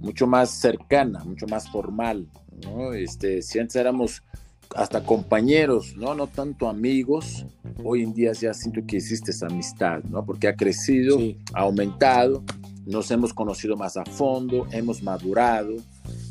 mucho 0.00 0.26
más 0.26 0.50
cercana, 0.50 1.24
mucho 1.24 1.46
más 1.46 1.70
formal, 1.70 2.26
¿no? 2.64 2.92
Este, 2.92 3.42
si 3.42 3.58
antes 3.58 3.76
éramos 3.76 4.22
hasta 4.74 5.02
compañeros, 5.02 5.96
¿no? 5.96 6.14
No 6.14 6.26
tanto 6.26 6.68
amigos, 6.68 7.46
hoy 7.82 8.02
en 8.02 8.12
día 8.12 8.32
ya 8.32 8.52
siento 8.52 8.80
que 8.86 8.98
existe 8.98 9.30
esa 9.30 9.46
amistad, 9.46 10.02
¿no? 10.04 10.24
Porque 10.24 10.48
ha 10.48 10.54
crecido, 10.54 11.18
ha 11.54 11.60
aumentado, 11.60 12.42
nos 12.88 13.10
hemos 13.10 13.34
conocido 13.34 13.76
más 13.76 13.98
a 13.98 14.04
fondo, 14.06 14.66
hemos 14.72 15.02
madurado, 15.02 15.74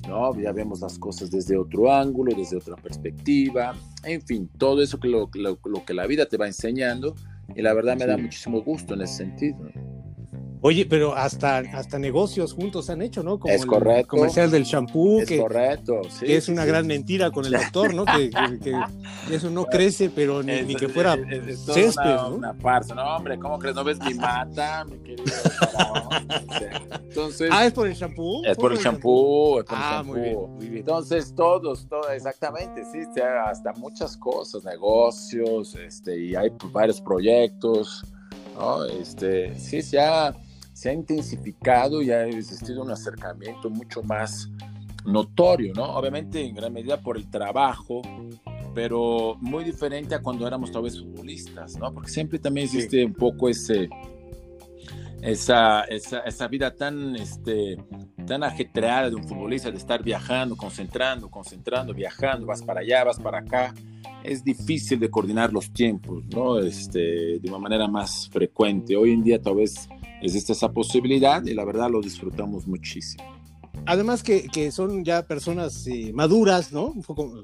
¿no? 0.08 0.36
Ya 0.42 0.52
vemos 0.52 0.82
las 0.82 0.98
cosas 0.98 1.30
desde 1.30 1.56
otro 1.56 1.94
ángulo, 1.94 2.36
desde 2.36 2.58
otra 2.58 2.76
perspectiva, 2.76 3.76
en 4.04 4.22
fin, 4.24 4.50
todo 4.58 4.82
eso 4.82 5.00
que 5.00 5.08
lo, 5.08 5.30
lo, 5.36 5.86
que 5.86 5.94
la 5.94 6.08
vida 6.08 6.26
te 6.26 6.36
va 6.36 6.48
enseñando 6.48 7.16
y 7.56 7.62
la 7.62 7.74
verdad 7.76 7.96
me 7.96 8.08
da 8.08 8.18
muchísimo 8.18 8.64
gusto 8.64 8.96
en 8.96 9.02
ese 9.02 9.18
sentido. 9.18 9.70
Oye, 10.62 10.86
pero 10.86 11.16
hasta, 11.16 11.58
hasta 11.58 12.00
negocios 12.00 12.54
juntos 12.54 12.90
han 12.90 13.02
hecho, 13.02 13.22
¿no? 13.22 13.40
Como 13.40 13.54
es 13.54 13.66
correcto. 13.66 14.00
El 14.00 14.08
comercial 14.08 14.50
del 14.50 14.64
shampoo. 14.64 15.20
Es 15.22 15.40
correcto, 15.40 16.02
sí. 16.10 16.26
Que 16.26 16.38
es 16.38 16.50
una 16.50 16.66
gran 16.66 16.88
mentira 16.88 17.30
con 17.30 17.46
el 17.46 17.52
doctor, 17.52 17.94
¿no? 17.94 18.06
que, 18.06 18.32
eso 19.32 19.50
no 19.52 19.66
crece, 19.66 20.10
pero 20.10 20.42
ni, 20.42 20.76
que 20.76 20.90
fuera 20.90 21.16
césped, 21.16 22.02
una, 22.02 22.16
¿no? 22.16 22.36
Una 22.36 22.54
farsa. 22.56 22.96
No, 22.96 23.18
hombre, 23.18 23.38
¿cómo 23.38 23.60
crees? 23.60 23.76
¿No 23.76 23.84
ves 23.84 24.00
mi 24.00 24.16
mata, 24.16 24.84
mi 24.86 24.98
querido? 25.00 25.32
Entonces, 27.02 27.50
ah, 27.52 27.66
¿es 27.66 27.74
por 27.74 27.88
el 27.88 27.94
shampoo? 27.94 28.44
Es 28.44 28.58
por, 28.58 28.72
el 28.72 28.80
shampoo, 28.80 29.60
es 29.60 29.66
por 29.66 29.78
ah, 29.78 29.88
el 29.90 29.96
shampoo. 29.96 30.14
Muy 30.14 30.22
bien, 30.22 30.38
muy 30.38 30.66
bien. 30.66 30.78
Entonces, 30.78 31.34
todos, 31.36 31.88
todo, 31.88 32.10
exactamente, 32.10 32.84
sí, 32.92 33.00
hasta 33.22 33.74
muchas 33.74 34.18
cosas, 34.18 34.64
negocios, 34.64 35.76
este, 35.76 36.18
y 36.20 36.36
hay 36.36 36.52
varios 36.72 37.00
proyectos, 37.00 38.04
¿no? 38.56 38.86
Este, 38.86 39.58
sí, 39.60 39.82
ya 39.82 40.36
se 40.78 40.92
ha 40.92 40.94
intensificado 40.94 42.04
y 42.04 42.12
ha 42.12 42.28
existido 42.28 42.84
un 42.84 42.92
acercamiento 42.92 43.68
mucho 43.68 44.04
más 44.04 44.48
notorio, 45.06 45.74
¿no? 45.74 45.86
Obviamente 45.96 46.40
en 46.46 46.54
gran 46.54 46.72
medida 46.72 47.02
por 47.02 47.18
el 47.18 47.28
trabajo, 47.32 48.04
pero 48.76 49.36
muy 49.42 49.64
diferente 49.64 50.14
a 50.14 50.22
cuando 50.22 50.46
éramos 50.46 50.72
tal 50.72 50.84
vez 50.84 51.00
futbolistas, 51.00 51.80
¿no? 51.80 51.92
Porque 51.92 52.12
siempre 52.12 52.38
también 52.38 52.66
existe 52.66 53.04
un 53.04 53.16
poco 53.16 53.50
ese, 53.50 53.90
esa, 55.24 55.82
esa, 55.86 56.20
esa, 56.20 56.48
vida 56.48 56.70
tan, 56.76 57.16
este, 57.16 57.84
tan 58.28 58.44
ajetreada 58.44 59.10
de 59.10 59.16
un 59.16 59.28
futbolista, 59.28 59.72
de 59.72 59.78
estar 59.78 60.04
viajando, 60.04 60.56
concentrando, 60.56 61.28
concentrando, 61.28 61.92
viajando, 61.92 62.46
vas 62.46 62.62
para 62.62 62.82
allá, 62.82 63.04
vas 63.04 63.20
para 63.20 63.40
acá. 63.40 63.74
Es 64.24 64.44
difícil 64.44 65.00
de 65.00 65.10
coordinar 65.10 65.52
los 65.52 65.72
tiempos, 65.74 66.24
¿no? 66.28 66.60
Este, 66.60 67.40
de 67.40 67.50
una 67.50 67.58
manera 67.58 67.88
más 67.88 68.30
frecuente. 68.30 68.96
Hoy 68.96 69.14
en 69.14 69.24
día 69.24 69.42
tal 69.42 69.56
vez 69.56 69.90
existe 70.22 70.54
esa 70.54 70.72
posibilidad 70.72 71.44
y 71.46 71.54
la 71.54 71.66
verdad 71.66 71.90
lo 71.90 72.02
disfrutamos 72.02 72.68
muchísimo. 72.68 73.24
Además 73.86 74.24
que, 74.24 74.48
que 74.48 74.72
son 74.72 75.04
ya 75.06 75.26
personas 75.26 75.86
eh, 75.88 76.12
maduras, 76.14 76.74
¿no? 76.74 76.88
Un 76.88 77.04
poco 77.04 77.44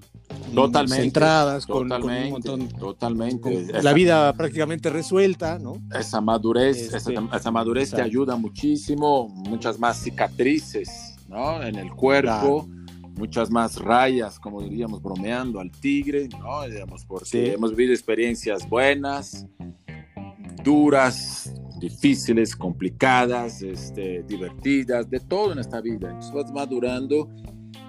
totalmente, 0.54 1.04
centradas, 1.04 1.66
totalmente, 1.66 2.02
con, 2.02 2.54
un 2.54 2.60
montón, 2.60 2.80
totalmente. 2.80 3.82
la 3.82 3.94
vida 3.94 4.34
prácticamente 4.34 4.90
resuelta, 4.90 5.60
¿no? 5.60 5.82
Esa 5.98 6.22
madurez, 6.22 6.94
esa, 6.94 7.12
este, 7.12 7.52
madurez 7.52 7.92
te 7.92 8.02
ayuda 8.02 8.36
muchísimo, 8.36 9.30
muchas 9.30 9.80
más 9.80 10.02
cicatrices, 10.02 11.16
¿no? 11.30 11.62
En 11.64 11.76
el 11.76 11.92
cuerpo. 11.92 12.68
Muchas 13.16 13.52
más 13.52 13.78
rayas, 13.78 14.40
como 14.40 14.60
diríamos, 14.60 15.00
bromeando 15.00 15.60
al 15.60 15.70
tigre, 15.70 16.28
¿no? 16.30 16.64
Digamos, 16.68 17.06
porque 17.06 17.54
hemos 17.54 17.70
vivido 17.76 17.94
experiencias 17.94 18.68
buenas, 18.68 19.46
duras, 20.64 21.54
difíciles, 21.84 22.56
complicadas, 22.56 23.62
este, 23.62 24.24
divertidas, 24.24 25.10
de 25.10 25.20
todo 25.20 25.52
en 25.52 25.60
esta 25.60 25.82
vida. 25.82 26.10
Entonces 26.10 26.34
vas 26.34 26.52
madurando 26.54 27.30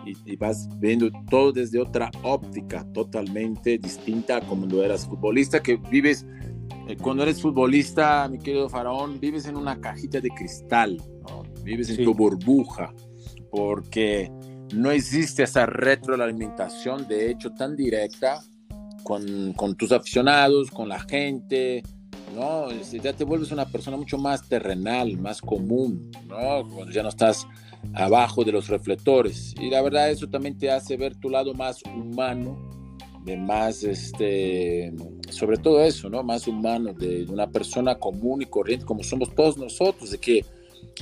y, 0.04 0.36
vas 0.36 0.68
viendo 0.80 1.10
todo 1.30 1.52
desde 1.52 1.80
otra 1.80 2.10
óptica 2.24 2.84
totalmente 2.92 3.78
distinta 3.78 4.38
a 4.38 4.40
cuando 4.40 4.82
eras 4.82 5.06
futbolista, 5.06 5.62
que 5.62 5.76
vives, 5.76 6.26
eh, 6.88 6.96
cuando 7.00 7.22
eres 7.22 7.40
futbolista, 7.40 8.28
mi 8.28 8.38
querido 8.38 8.68
Faraón, 8.68 9.20
vives 9.20 9.46
en 9.46 9.56
una 9.56 9.80
cajita 9.80 10.20
de 10.20 10.30
cristal, 10.30 11.00
vives 11.62 11.88
en 11.90 12.04
tu 12.04 12.14
burbuja, 12.14 12.92
porque 13.50 14.30
no 14.74 14.90
existe 14.90 15.44
esa 15.44 15.66
retroalimentación, 15.66 17.06
de 17.06 17.30
hecho, 17.30 17.52
tan 17.52 17.76
directa 17.76 18.42
con, 19.04 19.52
con 19.52 19.76
tus 19.76 19.92
aficionados, 19.92 20.70
con 20.72 20.88
la 20.88 20.98
gente, 20.98 21.84
¿no? 22.34 22.70
Ya 22.72 23.12
te 23.12 23.24
vuelves 23.24 23.52
una 23.52 23.66
persona 23.66 23.96
mucho 23.96 24.18
más 24.18 24.48
terrenal, 24.48 25.16
más 25.18 25.40
común, 25.40 26.10
¿no? 26.28 26.68
Cuando 26.68 26.90
ya 26.90 27.02
no 27.02 27.08
estás 27.08 27.46
abajo 27.94 28.44
de 28.44 28.52
los 28.52 28.68
reflectores. 28.68 29.54
Y 29.60 29.70
la 29.70 29.82
verdad 29.82 30.10
eso 30.10 30.28
también 30.28 30.56
te 30.56 30.70
hace 30.70 30.96
ver 30.96 31.14
tu 31.16 31.30
lado 31.30 31.54
más 31.54 31.82
humano, 31.84 32.56
de 33.24 33.36
más, 33.36 33.82
este, 33.84 34.92
sobre 35.30 35.56
todo 35.56 35.82
eso, 35.82 36.10
¿no? 36.10 36.22
Más 36.22 36.46
humano, 36.46 36.92
de 36.92 37.24
una 37.28 37.50
persona 37.50 37.94
común 37.94 38.42
y 38.42 38.46
corriente 38.46 38.84
como 38.84 39.02
somos 39.02 39.34
todos 39.34 39.56
nosotros, 39.56 40.10
de 40.10 40.18
que 40.18 40.44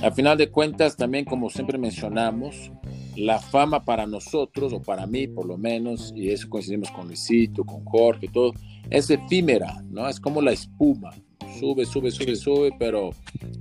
al 0.01 0.13
final 0.13 0.37
de 0.37 0.49
cuentas 0.49 0.95
también 0.95 1.25
como 1.25 1.49
siempre 1.49 1.77
mencionamos, 1.77 2.71
la 3.15 3.39
fama 3.39 3.83
para 3.83 4.07
nosotros, 4.07 4.73
o 4.73 4.81
para 4.81 5.05
mí 5.05 5.27
por 5.27 5.45
lo 5.45 5.57
menos, 5.57 6.11
y 6.15 6.29
eso 6.29 6.49
coincidimos 6.49 6.89
con 6.91 7.07
Luisito, 7.07 7.63
con 7.63 7.85
Jorge, 7.85 8.27
todo, 8.27 8.53
es 8.89 9.09
efímera, 9.09 9.83
¿no? 9.89 10.07
Es 10.09 10.19
como 10.19 10.41
la 10.41 10.51
espuma, 10.51 11.11
sube, 11.59 11.85
sube, 11.85 12.11
sube, 12.11 12.35
sube, 12.35 12.71
pero 12.77 13.11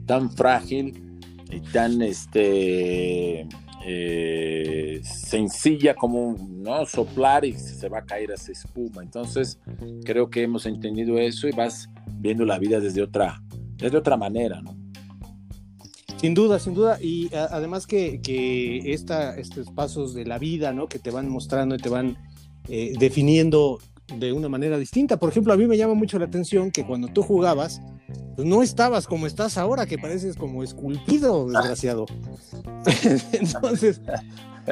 tan 0.07 0.31
frágil 0.31 1.21
y 1.51 1.61
tan 1.61 2.01
este, 2.01 3.47
eh, 3.85 5.01
sencilla 5.03 5.95
como 5.95 6.37
¿no? 6.49 6.87
soplar 6.87 7.45
y 7.45 7.53
se 7.53 7.89
va 7.89 7.99
a 7.99 8.05
caer 8.05 8.31
esa 8.31 8.53
espuma. 8.53 9.03
Entonces, 9.03 9.59
creo 10.05 10.31
que 10.31 10.43
hemos 10.43 10.67
entendido 10.67 11.19
eso 11.19 11.49
y 11.49 11.53
vas 11.53 11.89
viendo 12.21 12.45
la 12.45 12.59
vida 12.59 12.81
desde 12.81 13.03
otra, 13.03 13.43
desde 13.77 13.99
otra 13.99 14.17
manera, 14.17 14.63
¿no? 14.63 14.82
Sin 16.23 16.35
duda, 16.35 16.61
sin 16.61 16.75
duda. 16.75 16.99
Y 17.03 17.35
además 17.35 17.89
que, 17.89 18.21
que 18.21 18.93
esta, 18.93 19.37
estos 19.37 19.73
pasos 19.73 20.15
de 20.15 20.25
la 20.25 20.39
vida, 20.39 20.73
¿no? 20.73 20.89
Que 20.89 21.01
te 21.01 21.11
van 21.11 21.29
mostrando 21.29 21.75
y 21.75 21.79
te 21.79 21.89
van 21.89 22.17
eh, 22.69 22.93
definiendo 22.97 23.81
de 24.17 24.33
una 24.33 24.49
manera 24.49 24.79
distinta. 24.79 25.19
Por 25.19 25.31
ejemplo, 25.31 25.53
a 25.53 25.57
mí 25.57 25.67
me 25.67 25.77
llama 25.77 25.95
mucho 25.95 26.21
la 26.21 26.27
atención 26.27 26.71
que 26.71 26.87
cuando 26.87 27.09
tú 27.09 27.25
jugabas, 27.25 27.83
pues 28.37 28.47
no 28.47 28.63
estabas 28.63 29.09
como 29.09 29.27
estás 29.27 29.59
ahora, 29.59 29.85
que 29.87 29.99
pareces 29.99 30.37
como 30.37 30.63
esculpido, 30.63 31.49
desgraciado. 31.49 32.07
Entonces, 33.33 34.01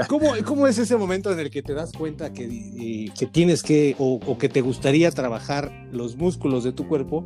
¿cómo, 0.09 0.31
¿cómo, 0.45 0.69
es 0.69 0.79
ese 0.79 0.97
momento 0.97 1.33
en 1.33 1.41
el 1.41 1.51
que 1.51 1.63
te 1.63 1.75
das 1.75 1.91
cuenta 1.91 2.33
que, 2.33 2.45
eh, 2.45 3.13
que 3.19 3.27
tienes 3.27 3.65
que 3.65 3.97
o, 3.99 4.21
o, 4.25 4.39
que 4.39 4.49
te 4.49 4.61
gustaría 4.61 5.11
trabajar 5.11 5.89
los 5.91 6.17
músculos 6.17 6.63
de 6.63 6.71
tu 6.71 6.87
cuerpo 6.87 7.25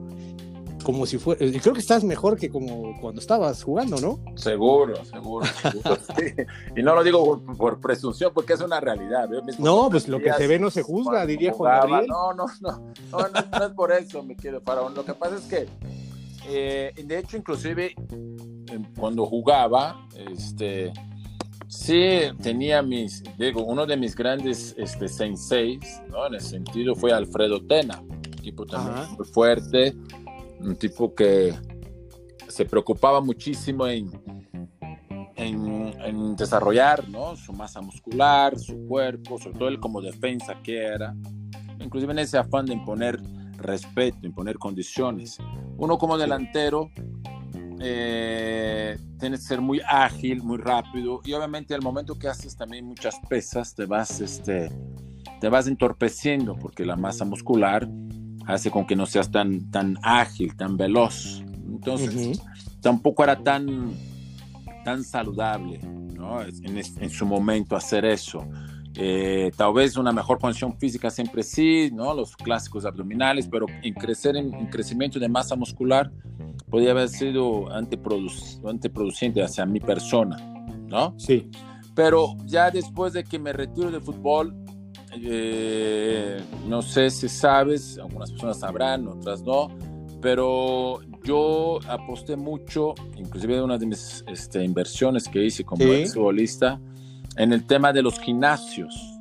como 0.85 1.07
si 1.07 1.19
fuera, 1.19 1.45
eh, 1.45 1.59
creo 1.61 1.75
que 1.75 1.81
estás 1.81 2.05
mejor 2.05 2.39
que 2.39 2.49
como 2.49 3.01
cuando 3.01 3.21
estabas 3.21 3.65
jugando, 3.65 3.97
¿no? 4.01 4.21
Seguro, 4.37 5.05
seguro, 5.05 5.47
Y 6.77 6.83
no 6.83 6.95
lo 6.95 7.03
digo 7.03 7.43
por, 7.59 7.81
presunción, 7.81 8.31
porque 8.33 8.53
es 8.53 8.61
una 8.61 8.79
realidad. 8.79 9.29
no, 9.59 9.89
pues 9.91 10.07
lo 10.07 10.21
que 10.21 10.33
se 10.35 10.47
ve 10.47 10.59
no 10.61 10.71
se 10.71 10.83
juzga, 10.83 11.27
diría 11.27 11.53
Juan 11.53 11.81
Gabriel. 11.81 12.07
No, 12.07 12.35
no, 12.35 12.47
no, 12.61 12.93
no, 13.11 13.19
no, 13.19 13.65
es 13.65 13.73
por 13.73 13.91
eso, 13.91 14.23
me 14.23 14.37
quiero 14.37 14.61
Faraón. 14.61 14.95
Lo 14.95 15.05
que 15.05 15.15
pasa 15.15 15.37
es 15.37 15.43
que, 15.47 15.67
eh, 16.47 16.93
de 17.05 17.19
hecho, 17.19 17.37
inclusive, 17.37 17.95
cuando 18.97 19.27
jugaba, 19.27 20.07
este... 20.17 20.93
Sí, 21.67 22.21
tenía 22.41 22.83
mis, 22.83 23.25
digo, 23.37 23.65
uno 23.65 23.85
de 23.85 23.97
mis 23.97 24.15
grandes 24.15 24.77
este, 24.79 25.09
senseis, 25.09 26.01
¿no? 26.09 26.27
En 26.27 26.37
ese 26.37 26.51
sentido 26.51 26.95
fue 26.95 27.11
Alfredo 27.11 27.67
Tena, 27.67 28.01
tipo 28.43 28.65
también 28.65 29.17
muy 29.17 29.27
fuerte, 29.27 29.97
un 30.65 30.77
tipo 30.77 31.15
que 31.15 31.55
se 32.49 32.65
preocupaba 32.65 33.21
muchísimo 33.21 33.87
en, 33.87 34.11
en, 35.37 36.37
desarrollar 36.37 37.09
¿no? 37.09 37.37
su 37.37 37.53
masa 37.53 37.81
muscular, 37.81 38.59
su 38.59 38.87
cuerpo, 38.87 39.39
sobre 39.39 39.59
todo 39.59 39.69
él 39.69 39.81
como 39.81 40.01
defensa 40.01 40.61
que 40.63 40.85
era, 40.85 41.15
inclusive 41.81 42.13
en 42.13 42.19
ese 42.21 42.39
afán 42.39 42.67
de 42.67 42.75
imponer 42.75 43.21
respeto, 43.59 44.27
imponer 44.27 44.59
condiciones. 44.59 45.39
Uno 45.77 45.97
como 45.97 46.19
delantero 46.19 46.91
eh, 47.81 48.99
tiene 49.19 49.37
que 49.37 49.43
ser 49.43 49.61
muy 49.61 49.81
ágil, 49.87 50.43
muy 50.43 50.59
rápido 50.59 51.21
y 51.25 51.33
obviamente 51.33 51.75
al 51.75 51.83
momento 51.83 52.19
que 52.19 52.29
haces 52.29 52.57
también 52.57 52.85
muchas 52.85 53.17
pesas 53.29 53.75
te 53.75 53.87
vas, 53.87 54.21
este, 54.21 54.71
te 55.41 55.49
vas 55.49 55.67
entorpeciendo 55.67 56.57
porque 56.57 56.85
la 56.85 56.97
masa 56.97 57.25
muscular 57.25 57.89
hace 58.47 58.71
con 58.71 58.87
que 58.87 58.97
no 58.97 59.07
seas 59.07 59.31
tan, 59.31 59.71
tan 59.71 59.99
ágil, 60.03 60.57
tan 60.57 60.77
veloz. 60.77 61.43
Entonces, 61.67 62.43
tampoco 62.81 63.25
era 63.25 63.37
tan, 63.37 63.93
tan 64.85 65.03
saludable 65.03 65.81
¿no? 65.83 66.43
en, 66.43 66.79
en, 66.79 67.11
su 67.11 67.27
momento 67.27 67.77
hacer 67.77 68.05
eso. 68.05 68.47
Eh, 68.97 69.51
tal 69.57 69.75
vez 69.75 69.97
una 69.97 70.13
mejor 70.13 70.39
condición 70.39 70.79
física 70.79 71.11
siempre 71.11 71.43
sí, 71.43 71.91
¿no? 71.93 72.15
Los 72.15 72.37
clásicos 72.37 72.85
abdominales, 72.85 73.49
pero 73.49 73.67
en 73.83 73.93
crecer 73.93 74.37
en, 74.37 74.53
crecimiento 74.67 75.19
de 75.19 75.29
masa 75.29 75.57
muscular 75.57 76.13
podría 76.71 76.93
haber 76.93 77.09
sido 77.09 77.73
anteproducente 77.73 79.43
hacia 79.43 79.67
mi 79.67 79.81
persona, 79.81 80.37
¿no? 80.87 81.15
Sí. 81.19 81.51
Pero 81.95 82.37
ya 82.47 82.71
después 82.71 83.13
de 83.13 83.25
que 83.25 83.39
me 83.39 83.53
retiro 83.53 83.91
del 83.91 84.01
fútbol, 84.01 84.55
eh, 85.23 86.41
no 86.67 86.83
sé 86.83 87.11
si 87.11 87.29
sabes, 87.29 87.99
algunas 87.99 88.31
personas 88.31 88.61
sabrán, 88.61 89.07
otras 89.09 89.43
no, 89.43 89.69
pero 90.21 91.01
yo 91.23 91.79
aposté 91.89 92.37
mucho, 92.37 92.95
inclusive 93.17 93.63
una 93.63 93.79
de 93.79 93.87
mis 93.87 94.25
este, 94.27 94.65
inversiones 94.65 95.29
que 95.29 95.45
hice 95.45 95.65
como 95.65 95.85
ex 95.85 96.15
futbolista, 96.15 96.81
en 97.37 97.53
el 97.53 97.67
tema 97.67 97.93
de 97.93 98.03
los 98.03 98.19
gimnasios. 98.21 99.14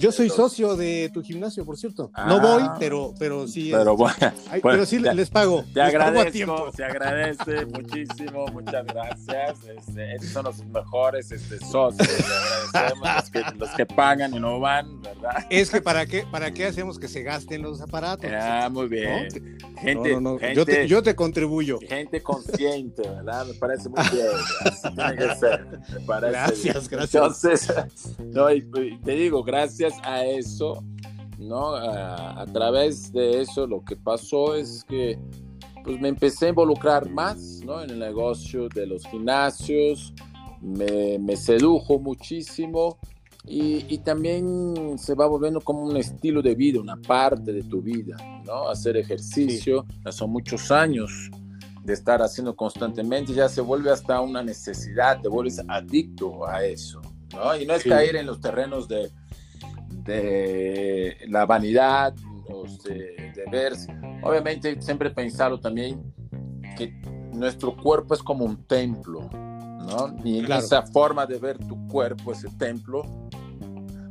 Yo 0.00 0.12
soy 0.12 0.28
socio 0.28 0.76
de 0.76 1.10
tu 1.12 1.22
gimnasio, 1.22 1.64
por 1.64 1.76
cierto. 1.76 2.10
no 2.14 2.36
ah. 2.36 2.40
voy, 2.40 2.62
pero, 2.78 3.14
pero 3.18 3.48
sí. 3.48 3.70
Pero, 3.72 3.96
bueno, 3.96 4.14
pero 4.62 4.84
sí 4.84 4.98
les 4.98 5.30
pago. 5.30 5.64
Te 5.72 5.80
agradezco, 5.80 6.70
te 6.76 6.84
agradece 6.84 7.64
muchísimo, 7.72 8.46
muchas 8.48 8.84
gracias. 8.86 9.58
Este, 9.64 10.14
estos 10.16 10.30
son 10.30 10.44
los 10.44 10.64
mejores 10.66 11.32
este, 11.32 11.58
socios. 11.58 12.08
agradecemos 12.74 13.16
los 13.16 13.30
que, 13.30 13.58
los 13.58 13.70
que, 13.70 13.86
pagan 13.86 14.34
y 14.34 14.38
no 14.38 14.60
van, 14.60 15.00
¿verdad? 15.00 15.46
Es 15.48 15.70
que 15.70 15.80
para 15.80 16.04
qué, 16.04 16.26
para 16.30 16.52
qué 16.52 16.66
hacemos 16.66 16.98
que 16.98 17.08
se 17.08 17.22
gasten 17.22 17.62
los 17.62 17.80
aparatos. 17.80 18.30
Ah, 18.32 18.68
muy 18.70 18.86
bien. 18.86 19.28
Gente, 19.78 20.18
yo, 20.54 20.66
te, 20.66 20.88
yo, 20.88 21.02
te, 21.02 21.14
contribuyo. 21.14 21.78
Gente 21.88 22.22
consciente, 22.22 23.08
¿verdad? 23.08 23.46
Me 23.46 23.54
parece 23.54 23.88
muy 23.88 24.02
bien. 24.12 24.26
Así 24.66 24.94
tiene 24.94 25.16
que 25.16 25.34
ser. 25.36 25.66
Me 25.94 26.00
parece 26.00 26.32
gracias, 26.32 26.88
gracias. 26.88 27.14
Entonces, 27.14 27.74
no, 28.18 28.46
te 29.04 29.12
digo, 29.12 29.42
gracias 29.42 29.69
gracias 29.70 30.00
a 30.02 30.24
eso, 30.24 30.82
¿no? 31.38 31.76
A, 31.76 32.44
través 32.52 33.12
de 33.12 33.40
eso 33.40 33.68
lo 33.68 33.84
que 33.84 33.94
pasó 33.94 34.56
es 34.56 34.84
que 34.88 35.16
pues 35.84 36.00
me 36.00 36.08
empecé 36.08 36.46
a 36.46 36.48
involucrar 36.48 37.08
más, 37.08 37.60
¿no? 37.64 37.80
En 37.80 37.90
el 37.90 38.00
negocio 38.00 38.68
de 38.68 38.86
los 38.86 39.06
gimnasios, 39.06 40.12
me, 40.60 41.18
me 41.20 41.36
sedujo 41.36 42.00
muchísimo 42.00 42.98
y, 43.44 43.86
y, 43.88 43.98
también 43.98 44.98
se 44.98 45.14
va 45.14 45.26
volviendo 45.26 45.60
como 45.60 45.84
un 45.84 45.96
estilo 45.96 46.42
de 46.42 46.54
vida, 46.54 46.80
una 46.80 46.96
parte 46.96 47.52
de 47.52 47.62
tu 47.62 47.80
vida, 47.80 48.16
¿no? 48.44 48.68
Hacer 48.68 48.96
ejercicio, 48.96 49.86
ya 50.04 50.10
son 50.10 50.30
muchos 50.30 50.70
años 50.72 51.30
de 51.84 51.92
estar 51.94 52.20
haciendo 52.20 52.56
constantemente, 52.56 53.32
ya 53.32 53.48
se 53.48 53.60
vuelve 53.60 53.90
hasta 53.92 54.20
una 54.20 54.42
necesidad, 54.42 55.20
te 55.20 55.28
vuelves 55.28 55.62
adicto 55.68 56.46
a 56.46 56.64
eso, 56.64 57.00
¿no? 57.32 57.56
Y 57.56 57.64
no 57.64 57.74
es 57.74 57.84
caer 57.84 58.16
en 58.16 58.26
los 58.26 58.40
terrenos 58.40 58.86
de, 58.86 59.10
de 60.04 61.16
la 61.28 61.46
vanidad, 61.46 62.14
de, 62.84 63.32
de 63.34 63.44
ver. 63.50 63.74
Obviamente 64.22 64.80
siempre 64.82 65.10
pensarlo 65.10 65.60
también 65.60 66.12
que 66.76 66.92
nuestro 67.32 67.76
cuerpo 67.76 68.14
es 68.14 68.22
como 68.22 68.44
un 68.44 68.64
templo, 68.64 69.28
¿no? 69.32 70.16
Y 70.24 70.40
esa 70.52 70.82
forma 70.82 71.26
de 71.26 71.38
ver 71.38 71.58
tu 71.58 71.88
cuerpo, 71.88 72.32
ese 72.32 72.48
templo, 72.50 73.02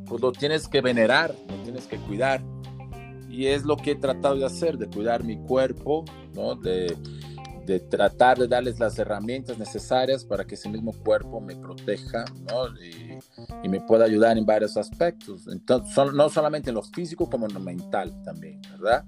pues 0.08 0.22
lo 0.22 0.32
tienes 0.32 0.68
que 0.68 0.82
venerar, 0.82 1.36
lo 1.48 1.56
tienes 1.64 1.86
que 1.86 1.98
cuidar. 1.98 2.42
Y 3.30 3.46
es 3.46 3.64
lo 3.64 3.78
que 3.78 3.92
he 3.92 3.96
tratado 3.96 4.36
de 4.36 4.46
hacer, 4.46 4.78
de 4.78 4.88
cuidar 4.88 5.24
mi 5.24 5.38
cuerpo, 5.38 6.04
¿no? 6.34 6.56
De, 6.56 6.98
de 7.70 7.80
tratar 7.80 8.40
de 8.40 8.48
darles 8.48 8.80
las 8.80 8.98
herramientas 8.98 9.60
necesarias 9.60 10.26
para 10.26 10.44
que 10.44 10.56
ese 10.56 10.68
mismo 10.70 10.92
cuerpo 10.92 11.40
me 11.40 11.56
proteja 11.56 12.26
¿no? 12.50 12.68
y, 12.84 13.20
y, 13.64 13.70
me 13.70 13.80
pueda 13.80 14.06
ayudar 14.06 14.40
en 14.40 14.46
varios 14.46 14.76
aspectos. 14.76 15.48
Entonces, 15.48 15.96
no 16.14 16.30
solamente 16.30 16.72
en 16.72 16.76
lo 16.76 16.82
físico, 16.82 17.30
como 17.30 17.46
en 17.46 17.54
lo 17.54 17.60
mental 17.60 18.12
también, 18.24 18.60
¿verdad? 18.72 19.06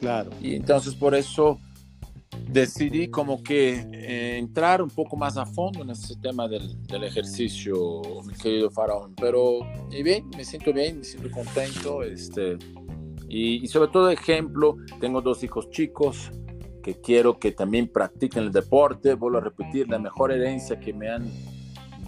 Claro. 0.00 0.30
Y 0.42 0.56
entonces 0.56 0.96
por 0.96 1.14
eso 1.14 1.60
decidí 2.48 3.06
como 3.06 3.40
que 3.44 3.86
eh, 3.92 4.38
entrar 4.38 4.82
un 4.82 4.90
poco 4.90 5.16
más 5.16 5.36
a 5.36 5.46
fondo 5.46 5.82
en 5.82 5.90
ese 5.90 6.16
tema 6.16 6.48
del, 6.48 6.82
del, 6.88 7.04
ejercicio, 7.04 8.02
mi 8.26 8.34
querido 8.34 8.72
Faraón. 8.72 9.14
Pero, 9.14 9.60
y 9.92 10.02
bien, 10.02 10.28
me 10.36 10.44
siento 10.44 10.72
bien, 10.72 10.98
me 10.98 11.04
siento 11.04 11.30
contento. 11.30 12.02
Este, 12.02 12.58
y, 13.28 13.64
y 13.64 13.68
sobre 13.68 13.92
todo, 13.92 14.10
ejemplo, 14.10 14.78
tengo 15.00 15.22
dos 15.22 15.44
hijos 15.44 15.70
chicos 15.70 16.32
que 16.84 17.00
quiero 17.00 17.38
que 17.38 17.50
también 17.50 17.88
practiquen 17.88 18.44
el 18.44 18.52
deporte. 18.52 19.14
Vuelvo 19.14 19.38
a 19.38 19.40
repetir, 19.40 19.88
la 19.88 19.98
mejor 19.98 20.30
herencia 20.30 20.78
que 20.78 20.92
me 20.92 21.08
han 21.08 21.26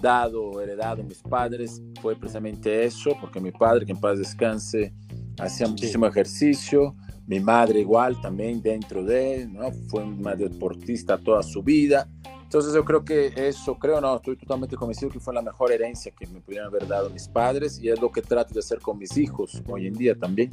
dado 0.02 0.50
o 0.50 0.60
heredado 0.60 1.02
mis 1.02 1.22
padres 1.22 1.82
fue 2.02 2.14
precisamente 2.14 2.84
eso, 2.84 3.16
porque 3.18 3.40
mi 3.40 3.50
padre, 3.52 3.86
que 3.86 3.92
en 3.92 4.00
paz 4.00 4.18
descanse, 4.18 4.92
hacía 5.38 5.66
muchísimo 5.66 6.06
ejercicio. 6.06 6.94
Mi 7.26 7.40
madre 7.40 7.80
igual 7.80 8.20
también 8.20 8.60
dentro 8.60 9.02
de, 9.02 9.48
¿no? 9.48 9.72
Fue 9.88 10.04
una 10.04 10.36
deportista 10.36 11.16
toda 11.16 11.42
su 11.42 11.62
vida. 11.62 12.06
Entonces 12.42 12.74
yo 12.74 12.84
creo 12.84 13.02
que 13.02 13.32
eso, 13.34 13.78
creo, 13.78 13.98
no, 14.02 14.16
estoy 14.16 14.36
totalmente 14.36 14.76
convencido 14.76 15.10
que 15.10 15.18
fue 15.18 15.32
la 15.32 15.42
mejor 15.42 15.72
herencia 15.72 16.12
que 16.12 16.26
me 16.26 16.40
pudieron 16.40 16.68
haber 16.68 16.86
dado 16.86 17.08
mis 17.08 17.26
padres 17.28 17.80
y 17.82 17.88
es 17.88 18.00
lo 18.00 18.12
que 18.12 18.20
trato 18.20 18.52
de 18.52 18.60
hacer 18.60 18.78
con 18.78 18.98
mis 18.98 19.16
hijos 19.16 19.62
hoy 19.68 19.86
en 19.86 19.94
día 19.94 20.14
también. 20.14 20.50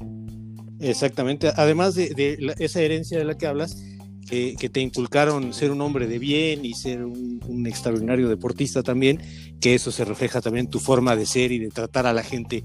Exactamente, 0.79 1.51
además 1.55 1.93
de, 1.93 2.09
de 2.09 2.55
esa 2.57 2.81
herencia 2.81 3.19
de 3.19 3.25
la 3.25 3.38
que 3.38 3.45
hablas, 3.45 3.77
que, 4.29 4.69
te 4.69 4.81
inculcaron 4.81 5.53
ser 5.53 5.71
un 5.71 5.81
hombre 5.81 6.07
de 6.07 6.19
bien 6.19 6.65
y 6.65 6.73
ser 6.73 7.03
un, 7.03 7.65
extraordinario 7.67 8.27
deportista 8.29 8.83
también, 8.83 9.19
que 9.62 9.75
eso 9.75 9.91
se 9.91 10.05
refleja 10.05 10.41
también 10.41 10.65
en 10.65 10.71
tu 10.71 10.79
forma 10.79 11.15
de 11.15 11.25
ser 11.25 11.51
y 11.51 11.59
de 11.59 11.69
tratar 11.69 12.05
a 12.05 12.13
la 12.13 12.23
gente 12.23 12.63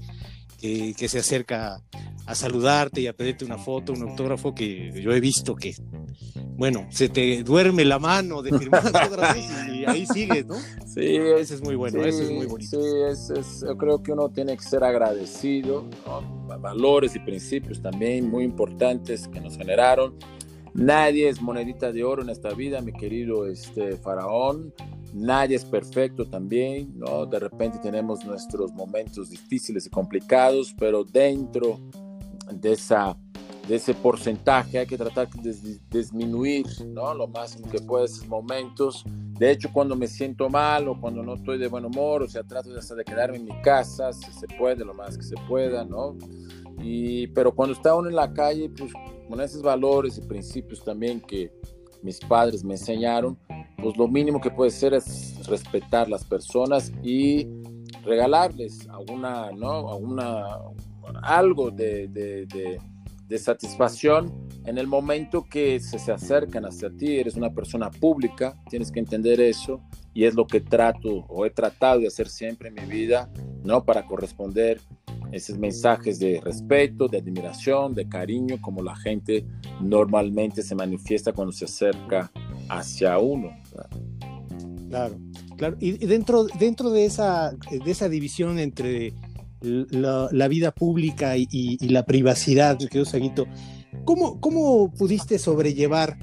que, 0.59 1.07
se 1.07 1.19
acerca 1.19 1.81
a 2.25 2.35
saludarte 2.35 3.01
y 3.01 3.07
a 3.07 3.13
pedirte 3.13 3.45
una 3.45 3.57
foto, 3.57 3.93
un 3.93 4.03
autógrafo, 4.03 4.53
que 4.53 4.91
yo 5.01 5.11
he 5.13 5.19
visto 5.19 5.55
que, 5.55 5.73
bueno, 6.57 6.87
se 6.91 7.09
te 7.09 7.43
duerme 7.43 7.85
la 7.85 7.97
mano 7.97 8.41
de 8.41 8.57
firmar 8.57 8.83
y, 9.73 9.85
ahí 9.85 10.05
sigues, 10.05 10.45
¿no? 10.45 10.55
Sí, 10.85 11.15
ese 11.15 11.55
es 11.55 11.61
muy 11.61 11.75
bueno, 11.75 12.03
ese 12.03 12.23
es 12.23 12.31
muy 12.31 12.45
bonito. 12.45 12.81
Sí, 12.81 13.37
es, 13.37 13.61
yo 13.61 13.77
creo 13.77 14.03
que 14.03 14.11
uno 14.11 14.29
tiene 14.29 14.57
que 14.57 14.63
ser 14.63 14.83
agradecido, 14.83 15.85
valores 16.59 17.15
y 17.15 17.19
principios 17.19 17.81
también 17.81 18.29
muy 18.29 18.43
importantes 18.43 19.27
que 19.27 19.39
nos 19.39 19.55
generaron 19.57 20.13
Nadie 20.73 21.29
es 21.29 21.41
monedita 21.41 21.91
de 21.91 22.03
oro 22.03 22.21
en 22.21 22.29
esta 22.29 22.53
vida, 22.53 22.81
mi 22.81 22.93
querido 22.93 23.47
este, 23.47 23.97
faraón. 23.97 24.73
Nadie 25.13 25.55
es 25.55 25.65
perfecto 25.65 26.27
también, 26.27 26.97
¿no? 26.97 27.25
De 27.25 27.39
repente 27.39 27.79
tenemos 27.79 28.23
nuestros 28.25 28.71
momentos 28.73 29.29
difíciles 29.29 29.87
y 29.87 29.89
complicados, 29.89 30.75
pero 30.77 31.03
dentro 31.03 31.79
de, 32.51 32.73
esa, 32.73 33.17
de 33.67 33.75
ese 33.75 33.93
porcentaje 33.95 34.79
hay 34.79 34.85
que 34.85 34.97
tratar 34.97 35.29
de 35.29 35.79
disminuir, 35.89 36.65
¿no? 36.85 37.13
Lo 37.15 37.27
más 37.27 37.57
que 37.71 37.79
pueda 37.79 38.05
esos 38.05 38.27
momentos. 38.27 39.03
De 39.39 39.51
hecho, 39.51 39.69
cuando 39.73 39.95
me 39.95 40.07
siento 40.07 40.49
mal 40.49 40.87
o 40.87 40.99
cuando 40.99 41.23
no 41.23 41.35
estoy 41.35 41.57
de 41.57 41.67
buen 41.67 41.85
humor, 41.85 42.23
o 42.23 42.27
sea, 42.27 42.43
trato 42.43 42.69
de 42.69 42.79
hasta 42.79 42.93
de 42.93 43.03
quedarme 43.03 43.37
en 43.37 43.45
mi 43.45 43.61
casa, 43.61 44.13
si 44.13 44.31
se 44.31 44.47
puede, 44.47 44.85
lo 44.85 44.93
más 44.93 45.17
que 45.17 45.23
se 45.23 45.35
pueda, 45.47 45.83
¿no? 45.85 46.17
Y, 46.81 47.27
pero 47.27 47.53
cuando 47.53 47.73
está 47.73 47.95
uno 47.95 48.09
en 48.09 48.15
la 48.15 48.33
calle, 48.33 48.69
pues 48.69 48.91
con 49.27 49.41
esos 49.41 49.61
valores 49.61 50.17
y 50.17 50.21
principios 50.21 50.83
también 50.83 51.21
que 51.21 51.51
mis 52.01 52.19
padres 52.19 52.63
me 52.63 52.75
enseñaron, 52.75 53.37
pues 53.81 53.97
lo 53.97 54.07
mínimo 54.07 54.39
que 54.39 54.51
puede 54.51 54.71
ser 54.71 54.93
es 54.93 55.45
respetar 55.47 56.09
las 56.09 56.23
personas 56.23 56.91
y 57.03 57.47
regalarles 58.03 58.87
alguna, 58.89 59.51
¿no? 59.51 59.91
alguna 59.91 60.45
algo 61.23 61.71
de, 61.71 62.07
de, 62.07 62.79
de, 63.27 63.37
satisfacción 63.37 64.47
en 64.65 64.77
el 64.77 64.87
momento 64.87 65.45
que 65.49 65.79
se, 65.79 65.99
se 65.99 66.11
acercan 66.11 66.65
hacia 66.65 66.89
ti, 66.89 67.17
eres 67.17 67.35
una 67.35 67.51
persona 67.51 67.89
pública, 67.89 68.55
tienes 68.69 68.91
que 68.91 68.99
entender 68.99 69.39
eso 69.39 69.81
y 70.13 70.25
es 70.25 70.35
lo 70.35 70.45
que 70.45 70.61
trato 70.61 71.25
o 71.27 71.45
he 71.45 71.49
tratado 71.49 72.01
de 72.01 72.07
hacer 72.07 72.27
siempre 72.27 72.69
en 72.69 72.75
mi 72.75 72.85
vida, 72.85 73.31
¿no? 73.63 73.83
Para 73.83 74.05
corresponder 74.05 74.81
esos 75.31 75.57
mensajes 75.57 76.19
de 76.19 76.41
respeto, 76.43 77.07
de 77.07 77.19
admiración, 77.19 77.93
de 77.93 78.07
cariño, 78.07 78.57
como 78.61 78.81
la 78.81 78.95
gente 78.95 79.45
normalmente 79.81 80.63
se 80.63 80.75
manifiesta 80.75 81.33
cuando 81.33 81.51
se 81.51 81.65
acerca 81.65 82.31
hacia 82.69 83.17
uno. 83.19 83.49
Claro, 84.89 85.15
claro. 85.55 85.77
Y 85.79 85.91
dentro, 86.05 86.45
dentro 86.59 86.89
de, 86.89 87.05
esa, 87.05 87.51
de 87.51 87.91
esa 87.91 88.09
división 88.09 88.57
entre 88.59 89.13
la, 89.61 90.47
vida 90.47 90.71
pública 90.71 91.35
y, 91.37 91.77
la 91.87 92.05
privacidad, 92.05 92.77
querido 92.77 93.05
¿cómo, 94.05 94.39
¿cómo 94.39 94.91
pudiste 94.91 95.37
sobrellevar 95.37 96.17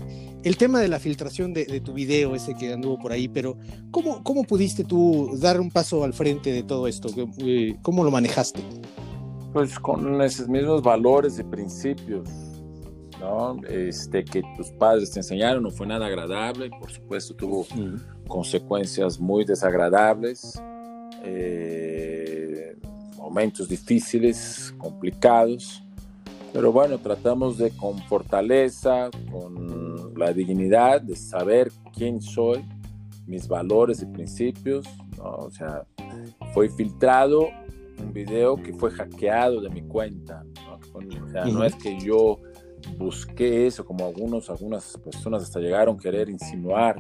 el 0.47 0.57
tema 0.57 0.79
de 0.79 0.87
la 0.87 1.01
filtración 1.01 1.53
de, 1.53 1.81
tu 1.81 1.93
video, 1.93 2.37
ese 2.37 2.55
que 2.55 2.73
anduvo 2.73 3.01
por 3.01 3.11
ahí, 3.11 3.27
pero 3.27 3.59
¿cómo, 3.91 4.23
¿cómo 4.23 4.45
pudiste 4.45 4.85
tú 4.85 5.37
dar 5.41 5.61
un 5.61 5.73
paso 5.73 6.05
al 6.05 6.13
frente 6.13 6.53
de 6.53 6.63
todo 6.63 6.87
esto? 6.87 7.09
Eh, 7.39 7.75
¿Cómo 7.83 8.05
lo 8.05 8.13
manejaste? 8.13 8.61
Pues 9.53 9.77
con 9.77 10.23
esos 10.23 10.49
mismos 10.49 10.83
valores 10.83 11.41
y 11.41 11.43
principios, 11.43 12.29
¿no? 13.19 13.61
Este, 13.69 14.25
que 14.25 14.41
tus 14.57 14.71
padres 14.71 15.11
te 15.11 15.19
enseñaron, 15.19 15.65
no 15.65 15.71
fue 15.73 15.85
nada 15.85 16.07
agradable, 16.07 16.71
por 16.71 16.93
supuesto 16.93 17.35
tuvo 17.35 17.67
consecuencias 18.29 19.19
muy 19.19 19.45
desagradables. 19.45 20.63
Eh, 21.25 22.77
momentos 23.17 23.69
difíciles, 23.69 24.73
complicados, 24.79 25.83
pero 26.57 26.73
bueno, 26.73 26.99
tratamos 26.99 27.59
de 27.59 27.71
con 27.71 27.99
fortaleza, 28.05 29.11
con 29.31 30.15
la 30.17 30.33
dignidad 30.33 31.03
de 31.03 31.15
saber 31.15 31.71
quién 31.95 32.23
soy, 32.23 32.65
mis 33.27 33.47
valores 33.47 34.01
y 34.01 34.07
principios, 34.07 34.87
O 35.19 35.51
sea, 35.51 35.85
fue 36.55 36.71
filtrado 36.71 37.49
un 37.99 38.11
video 38.15 38.57
que 38.57 38.73
fue 38.73 38.91
hackeado 38.91 39.61
de 39.61 39.69
mi 39.69 39.83
cuenta, 39.83 40.45
¿no? 40.65 40.81
O 40.95 41.29
sea, 41.29 41.45
no 41.45 41.63
es 41.63 41.75
que 41.75 42.01
yo 42.01 42.41
busqué 42.97 43.67
eso 43.67 43.85
como 43.85 44.07
algunos, 44.07 44.49
algunas 44.49 44.97
personas 44.97 45.43
hasta 45.43 45.61
llegaron 45.61 45.97
a 45.97 45.99
querer 45.99 46.31
insinuar. 46.31 46.97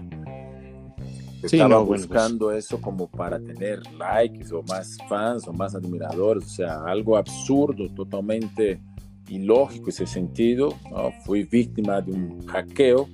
Estaba 1.42 1.82
pues 1.82 2.06
buscando 2.06 2.52
eso 2.52 2.78
como 2.78 3.08
para 3.08 3.38
tener 3.38 3.80
likes 3.92 4.52
o 4.52 4.62
más 4.64 4.98
fans 5.08 5.48
o 5.48 5.54
más 5.54 5.74
admiradores, 5.74 6.44
o 6.44 6.48
sea, 6.48 6.82
algo 6.84 7.16
absurdo, 7.16 7.88
totalmente 7.94 8.82
ilógico 9.28 9.90
ese 9.90 10.06
sentido. 10.06 10.74
¿no? 10.90 11.12
Fui 11.24 11.44
víctima 11.44 12.00
de 12.00 12.12
un 12.12 12.46
hackeo 12.46 13.08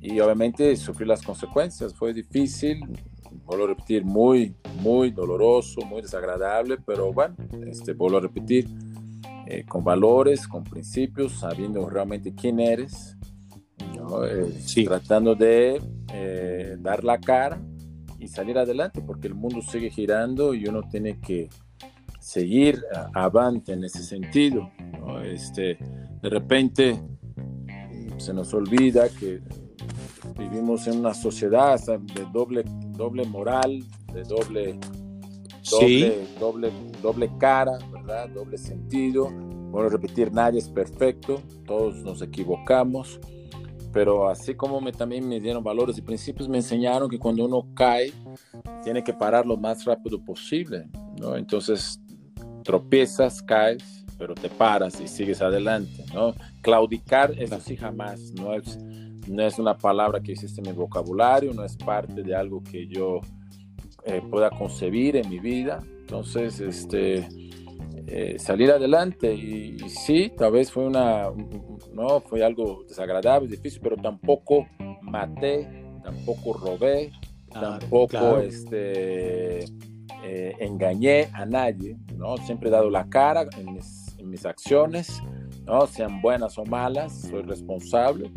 y 0.00 0.18
obviamente 0.20 0.74
sufrí 0.76 1.06
las 1.06 1.22
consecuencias. 1.22 1.94
Fue 1.94 2.12
difícil, 2.12 2.80
vuelvo 3.44 3.64
a 3.64 3.68
repetir, 3.68 4.04
muy, 4.04 4.54
muy 4.80 5.10
doloroso, 5.10 5.80
muy 5.82 6.02
desagradable, 6.02 6.78
pero 6.84 7.12
bueno, 7.12 7.36
este, 7.66 7.92
vuelvo 7.92 8.18
a 8.18 8.20
repetir, 8.20 8.68
eh, 9.46 9.64
con 9.64 9.84
valores, 9.84 10.46
con 10.46 10.64
principios, 10.64 11.32
sabiendo 11.32 11.88
realmente 11.88 12.34
quién 12.34 12.60
eres, 12.60 13.16
eh, 14.28 14.84
tratando 14.84 15.34
de 15.34 15.80
eh, 16.12 16.76
dar 16.78 17.04
la 17.04 17.18
cara 17.18 17.60
y 18.18 18.28
salir 18.28 18.56
adelante, 18.56 19.02
porque 19.02 19.28
el 19.28 19.34
mundo 19.34 19.60
sigue 19.60 19.90
girando 19.90 20.54
y 20.54 20.66
uno 20.66 20.82
tiene 20.88 21.18
que 21.18 21.48
seguir 22.22 22.80
avante 23.14 23.72
en 23.72 23.84
ese 23.84 24.02
sentido. 24.02 24.70
Este, 25.24 25.76
de 26.22 26.28
repente 26.30 27.02
se 28.16 28.32
nos 28.32 28.54
olvida 28.54 29.08
que 29.08 29.40
vivimos 30.38 30.86
en 30.86 31.00
una 31.00 31.14
sociedad 31.14 31.78
de 31.80 32.26
doble, 32.32 32.62
doble 32.96 33.24
moral, 33.26 33.84
de 34.14 34.22
doble, 34.22 34.78
doble, 35.68 36.28
doble, 36.38 36.72
doble 37.02 37.30
cara, 37.38 37.72
¿verdad? 37.90 38.28
Doble 38.28 38.56
sentido. 38.56 39.28
Bueno, 39.28 39.88
repetir, 39.88 40.32
nadie 40.32 40.60
es 40.60 40.68
perfecto, 40.68 41.42
todos 41.66 41.96
nos 42.04 42.22
equivocamos, 42.22 43.18
pero 43.90 44.28
así 44.28 44.54
como 44.54 44.80
me, 44.80 44.92
también 44.92 45.26
me 45.26 45.40
dieron 45.40 45.64
valores 45.64 45.96
y 45.98 46.02
principios, 46.02 46.48
me 46.48 46.58
enseñaron 46.58 47.08
que 47.08 47.18
cuando 47.18 47.46
uno 47.46 47.66
cae, 47.74 48.12
tiene 48.84 49.02
que 49.02 49.14
parar 49.14 49.46
lo 49.46 49.56
más 49.56 49.84
rápido 49.86 50.22
posible, 50.22 50.88
¿no? 51.18 51.36
Entonces, 51.36 52.01
tropiezas, 52.62 53.42
caes, 53.42 54.04
pero 54.18 54.34
te 54.34 54.48
paras 54.48 55.00
y 55.00 55.08
sigues 55.08 55.42
adelante, 55.42 56.04
¿no? 56.14 56.34
Claudicar, 56.60 57.34
eso 57.38 57.60
sí 57.60 57.76
jamás, 57.76 58.32
no 58.34 58.54
es 58.54 58.78
no 59.28 59.42
es 59.42 59.58
una 59.58 59.76
palabra 59.76 60.20
que 60.20 60.32
existe 60.32 60.60
en 60.60 60.68
mi 60.68 60.72
vocabulario, 60.72 61.52
no 61.52 61.64
es 61.64 61.76
parte 61.76 62.22
de 62.22 62.34
algo 62.34 62.62
que 62.62 62.86
yo 62.86 63.20
eh, 64.04 64.22
pueda 64.30 64.50
concebir 64.50 65.16
en 65.16 65.28
mi 65.28 65.38
vida. 65.38 65.82
Entonces, 66.00 66.60
este, 66.60 67.28
eh, 68.06 68.38
salir 68.38 68.70
adelante 68.70 69.32
y, 69.32 69.78
sí, 69.88 70.32
tal 70.36 70.52
vez 70.52 70.70
fue 70.70 70.84
una, 70.84 71.30
no, 71.92 72.20
fue 72.20 72.44
algo 72.44 72.84
desagradable, 72.88 73.48
difícil, 73.48 73.80
pero 73.82 73.96
tampoco 73.96 74.66
maté, 75.02 75.68
tampoco 76.02 76.54
robé, 76.54 77.12
tampoco 77.52 78.38
este, 78.38 79.64
eh, 80.24 80.56
engañé 80.60 81.28
a 81.32 81.44
nadie, 81.46 81.96
¿no? 82.16 82.36
Siempre 82.38 82.68
he 82.68 82.72
dado 82.72 82.90
la 82.90 83.08
cara 83.08 83.46
en 83.58 83.74
mis, 83.74 84.16
en 84.18 84.30
mis 84.30 84.46
acciones, 84.46 85.20
¿no? 85.64 85.86
Sean 85.86 86.20
buenas 86.20 86.58
o 86.58 86.64
malas, 86.64 87.22
soy 87.22 87.42
responsable 87.42 88.30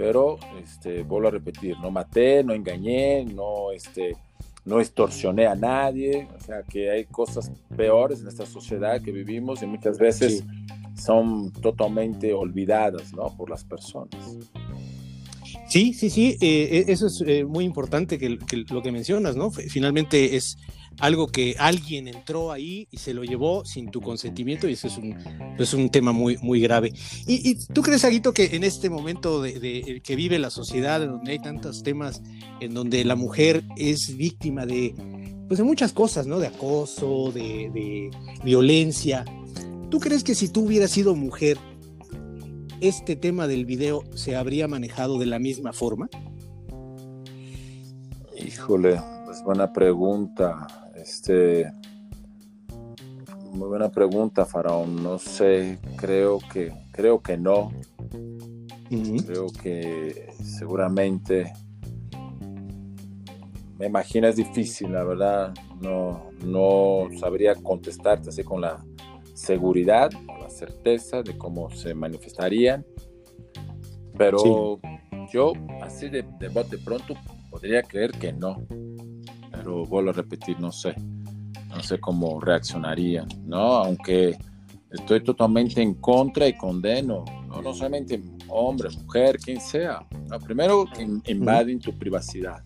pero 0.00 0.38
este, 0.58 1.02
vuelvo 1.02 1.28
a 1.28 1.32
repetir, 1.32 1.78
no 1.78 1.90
maté, 1.90 2.42
no 2.42 2.54
engañé, 2.54 3.22
no, 3.26 3.70
este, 3.70 4.16
no 4.64 4.80
extorsioné 4.80 5.46
a 5.46 5.54
nadie, 5.54 6.26
o 6.34 6.40
sea 6.40 6.62
que 6.62 6.90
hay 6.90 7.04
cosas 7.04 7.52
peores 7.76 8.22
en 8.22 8.28
esta 8.28 8.46
sociedad 8.46 9.02
que 9.02 9.12
vivimos 9.12 9.62
y 9.62 9.66
muchas 9.66 9.98
veces 9.98 10.42
son 10.96 11.52
totalmente 11.52 12.32
olvidadas 12.32 13.12
¿no? 13.12 13.36
por 13.36 13.50
las 13.50 13.62
personas. 13.62 14.38
Sí, 15.70 15.94
sí, 15.94 16.10
sí, 16.10 16.36
eh, 16.40 16.84
e, 16.88 16.92
eso 16.92 17.06
es 17.06 17.22
eh, 17.24 17.44
muy 17.44 17.64
importante 17.64 18.18
que, 18.18 18.38
lo 18.70 18.82
que 18.82 18.90
mencionas, 18.90 19.36
¿no? 19.36 19.52
Finalmente 19.52 20.34
es 20.34 20.58
algo 20.98 21.28
que 21.28 21.54
alguien 21.60 22.08
entró 22.08 22.50
ahí 22.50 22.88
y 22.90 22.96
se 22.96 23.14
lo 23.14 23.22
llevó 23.22 23.64
sin 23.64 23.88
tu 23.88 24.00
consentimiento 24.00 24.68
y 24.68 24.72
eso 24.72 24.88
es 24.88 24.96
un, 24.96 25.16
es 25.56 25.72
un 25.72 25.88
tema 25.88 26.10
muy, 26.10 26.38
muy 26.38 26.60
grave. 26.60 26.92
¿Y, 27.24 27.54
tú 27.72 27.82
crees, 27.82 28.04
Aguito, 28.04 28.34
que 28.34 28.56
en 28.56 28.64
este 28.64 28.90
momento 28.90 29.40
de, 29.40 30.02
que 30.02 30.16
vive 30.16 30.40
la 30.40 30.50
sociedad, 30.50 31.04
en 31.04 31.10
donde 31.10 31.30
hay 31.30 31.38
tantos 31.38 31.84
temas, 31.84 32.20
en 32.58 32.74
donde 32.74 33.04
la 33.04 33.14
mujer 33.14 33.62
es 33.76 34.16
víctima 34.16 34.66
de, 34.66 34.92
pues 35.46 35.58
de 35.58 35.64
muchas 35.64 35.92
cosas, 35.92 36.26
¿no? 36.26 36.40
De 36.40 36.48
acoso, 36.48 37.30
de, 37.30 37.70
de 37.72 38.10
violencia. 38.42 39.24
¿Tú 39.88 40.00
crees 40.00 40.24
que 40.24 40.34
si 40.34 40.48
tú 40.48 40.62
hubieras 40.62 40.90
sido 40.90 41.14
mujer, 41.14 41.58
este 42.80 43.16
tema 43.16 43.46
del 43.46 43.64
video 43.66 44.04
se 44.14 44.36
habría 44.36 44.68
manejado 44.68 45.18
de 45.18 45.26
la 45.26 45.38
misma 45.38 45.72
forma? 45.72 46.08
Híjole, 48.36 49.00
es 49.30 49.42
buena 49.44 49.72
pregunta. 49.72 50.66
Este, 50.94 51.70
muy 53.52 53.68
buena 53.68 53.90
pregunta, 53.90 54.46
Faraón. 54.46 55.02
No 55.02 55.18
sé, 55.18 55.78
creo 55.96 56.38
que, 56.52 56.72
creo 56.92 57.20
que 57.20 57.36
no. 57.36 57.72
Creo 59.24 59.46
que 59.62 60.32
seguramente, 60.42 61.52
me 63.78 63.86
imagino 63.86 64.26
es 64.26 64.36
difícil, 64.36 64.92
la 64.92 65.04
verdad. 65.04 65.54
No, 65.80 66.30
no 66.44 67.08
sabría 67.18 67.54
contestarte 67.54 68.30
así 68.30 68.42
con 68.42 68.60
la 68.62 68.84
seguridad, 69.34 70.10
certeza 70.60 71.22
de 71.22 71.36
cómo 71.36 71.70
se 71.70 71.94
manifestarían. 71.94 72.84
Pero 74.16 74.80
yo, 75.32 75.52
así 75.82 76.08
de, 76.08 76.24
de 76.38 76.48
bote 76.48 76.78
pronto, 76.78 77.14
podría 77.50 77.82
creer 77.82 78.10
que 78.12 78.32
no 78.32 78.66
pero 79.60 79.84
vuelvo 79.84 80.10
a 80.10 80.14
repetir, 80.14 80.58
no 80.58 80.72
sé, 80.72 80.94
no 81.68 81.82
sé 81.82 82.00
cómo 82.00 82.40
reaccionarían, 82.40 83.28
¿no? 83.44 83.58
Aunque 83.58 84.36
estoy 84.90 85.22
totalmente 85.22 85.82
en 85.82 85.94
contra 85.94 86.48
y 86.48 86.56
condeno, 86.56 87.24
no, 87.46 87.60
no 87.60 87.74
solamente 87.74 88.22
hombre, 88.48 88.88
mujer, 88.90 89.38
quien 89.38 89.60
sea, 89.60 90.06
primero 90.44 90.86
que 90.86 91.06
invaden 91.30 91.78
tu 91.78 91.96
privacidad. 91.96 92.62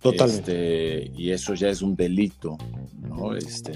Totalmente. 0.00 1.04
Este, 1.04 1.12
y 1.16 1.30
eso 1.30 1.54
ya 1.54 1.68
es 1.68 1.82
un 1.82 1.94
delito, 1.94 2.56
¿no? 3.00 3.34
Este, 3.36 3.72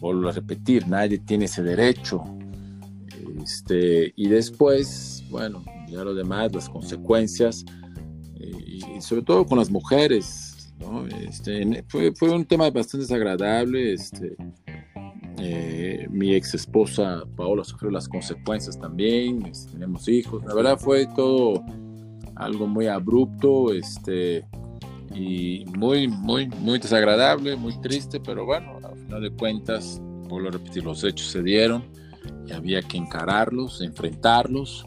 vuelvo 0.00 0.28
a 0.28 0.32
repetir, 0.32 0.86
nadie 0.88 1.18
tiene 1.18 1.46
ese 1.46 1.62
derecho. 1.62 2.24
Este, 3.42 4.12
y 4.16 4.28
después, 4.28 5.24
bueno, 5.30 5.64
ya 5.88 6.04
lo 6.04 6.14
demás, 6.14 6.54
las 6.54 6.68
consecuencias, 6.68 7.64
y 8.40 9.00
sobre 9.00 9.22
todo 9.22 9.44
con 9.44 9.58
las 9.58 9.70
mujeres, 9.70 10.48
este, 11.26 11.84
fue, 11.88 12.30
un 12.30 12.44
tema 12.44 12.70
bastante 12.70 12.98
desagradable. 12.98 13.92
Este, 13.92 14.36
eh, 15.38 16.06
mi 16.10 16.34
ex 16.34 16.54
esposa 16.54 17.22
Paola 17.36 17.64
sufrió 17.64 17.90
las 17.90 18.08
consecuencias 18.08 18.78
también. 18.78 19.44
Este, 19.46 19.72
tenemos 19.72 20.08
hijos. 20.08 20.44
La 20.44 20.54
verdad 20.54 20.78
fue 20.78 21.06
todo 21.14 21.64
algo 22.36 22.66
muy 22.66 22.86
abrupto 22.86 23.72
este, 23.72 24.44
y 25.14 25.64
muy, 25.76 26.08
muy, 26.08 26.46
muy 26.46 26.78
desagradable, 26.78 27.56
muy 27.56 27.80
triste, 27.80 28.20
pero 28.20 28.46
bueno, 28.46 28.77
final 29.08 29.22
de 29.22 29.30
cuentas, 29.30 30.02
vuelvo 30.28 30.48
a 30.48 30.50
repetir, 30.50 30.84
los 30.84 31.02
hechos 31.02 31.28
se 31.28 31.42
dieron 31.42 31.82
y 32.46 32.52
había 32.52 32.82
que 32.82 32.98
encararlos, 32.98 33.80
enfrentarlos 33.80 34.86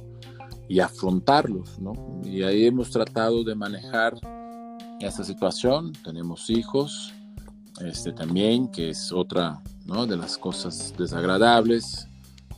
y 0.70 0.80
afrontarlos, 0.80 1.80
¿no? 1.80 2.22
Y 2.24 2.44
ahí 2.44 2.68
hemos 2.68 2.92
tratado 2.92 3.44
de 3.44 3.56
manejar 3.56 4.14
esta 5.00 5.24
situación. 5.24 5.92
Tenemos 6.04 6.52
hijos, 6.52 7.12
este 7.84 8.14
también, 8.14 8.68
que 8.68 8.92
es 8.92 9.12
otra 9.12 9.60
¿no? 9.88 10.06
de 10.06 10.18
las 10.18 10.38
cosas 10.38 10.94
desagradables, 10.96 12.08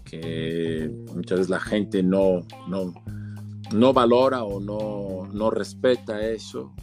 que 0.04 0.92
muchas 1.16 1.40
veces 1.40 1.50
la 1.50 1.62
gente 1.62 2.04
no, 2.04 2.42
no, 2.68 2.94
no 3.74 3.94
valora 3.94 4.44
o 4.44 4.60
no, 4.60 5.32
no 5.32 5.50
respeta 5.50 6.28
eso. 6.28 6.74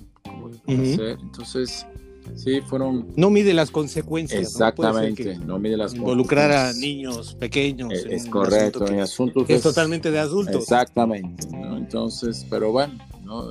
Entonces, 0.66 1.86
sí, 2.34 2.60
fueron... 2.60 3.08
No 3.16 3.30
mide 3.30 3.54
las 3.54 3.70
consecuencias. 3.70 4.40
Exactamente, 4.40 5.38
no, 5.38 5.58
mide 5.58 5.76
las 5.76 5.94
Involucrar 5.94 6.52
a 6.52 6.72
niños 6.72 7.34
pequeños. 7.34 7.92
Es, 7.92 8.26
correcto, 8.26 8.86
en 8.86 9.00
asuntos... 9.00 9.44
es 9.48 9.62
totalmente 9.62 10.10
de 10.10 10.18
adultos. 10.18 10.62
Exactamente, 10.62 11.46
Entonces, 11.76 12.46
pero 12.48 12.72
bueno, 12.72 12.94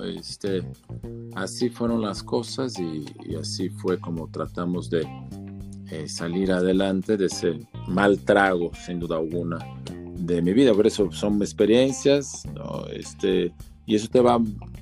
este, 0.03 0.63
así 1.35 1.69
fueron 1.69 2.01
las 2.01 2.21
cosas 2.23 2.77
y, 2.79 3.05
así 3.35 3.69
fue 3.69 3.99
como 3.99 4.27
tratamos 4.27 4.89
de 4.89 5.07
eh, 5.91 6.07
salir 6.07 6.51
adelante 6.51 7.17
de 7.17 7.27
ese 7.27 7.59
mal 7.87 8.19
trago, 8.19 8.71
sin 8.85 8.99
duda 8.99 9.17
alguna, 9.17 9.59
de 10.17 10.41
mi 10.41 10.53
vida. 10.53 10.73
Por 10.73 10.87
eso 10.87 11.11
son 11.11 11.41
experiencias, 11.41 12.43
este, 12.91 13.53
y 13.85 13.95
eso 13.95 14.07
te 14.09 14.19
va 14.19 14.39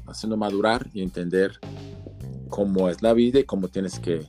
haciendo 0.08 0.36
madurar 0.36 0.88
y 0.94 1.02
entender 1.02 1.60
cómo 2.48 2.90
es 2.90 3.02
la 3.02 3.14
vida 3.14 3.40
y 3.40 3.44
cómo 3.44 3.68
tienes 3.68 4.00
que 4.00 4.26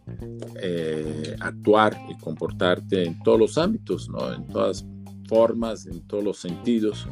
eh, 0.61 1.37
actuar 1.41 1.99
y 2.09 2.17
comportarte 2.19 3.05
en 3.05 3.23
todos 3.23 3.39
los 3.39 3.59
ámbitos, 3.59 4.09
¿no? 4.09 4.33
en 4.33 4.47
todas 4.47 4.85
formas, 5.29 5.87
en 5.87 6.07
todos 6.07 6.25
los 6.25 6.39
sentidos, 6.39 7.07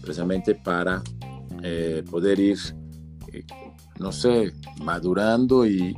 precisamente 0.00 0.54
para 0.54 1.02
eh, 1.62 2.04
poder 2.10 2.38
ir 2.38 2.58
no 3.98 4.12
sé, 4.12 4.52
madurando 4.82 5.64
y, 5.66 5.96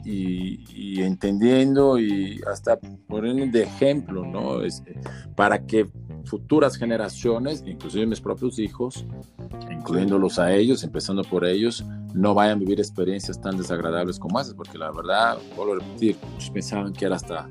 entendiendo 1.01 1.99
y 1.99 2.41
hasta 2.51 2.79
poniendo 3.09 3.47
de 3.47 3.65
ejemplo, 3.65 4.25
¿no? 4.25 4.63
Es, 4.63 4.83
para 5.35 5.65
que 5.67 5.89
futuras 6.25 6.77
generaciones, 6.77 7.63
inclusive 7.67 8.07
mis 8.07 8.21
propios 8.21 8.59
hijos, 8.59 9.05
incluyéndolos 9.71 10.39
a 10.39 10.55
ellos, 10.55 10.85
empezando 10.85 11.23
por 11.23 11.45
ellos, 11.45 11.85
no 12.15 12.33
vayan 12.33 12.57
a 12.57 12.61
vivir 12.61 12.79
experiencias 12.79 13.41
tan 13.41 13.57
desagradables 13.57 14.19
como 14.19 14.41
esas, 14.41 14.55
porque 14.55 14.79
la 14.79 14.91
verdad, 14.93 15.37
vuelvo 15.57 15.75
a 15.75 15.79
repetir, 15.81 16.17
muchos 16.33 16.51
pensaban 16.51 16.93
que 16.93 17.05
era 17.05 17.17
hasta, 17.17 17.49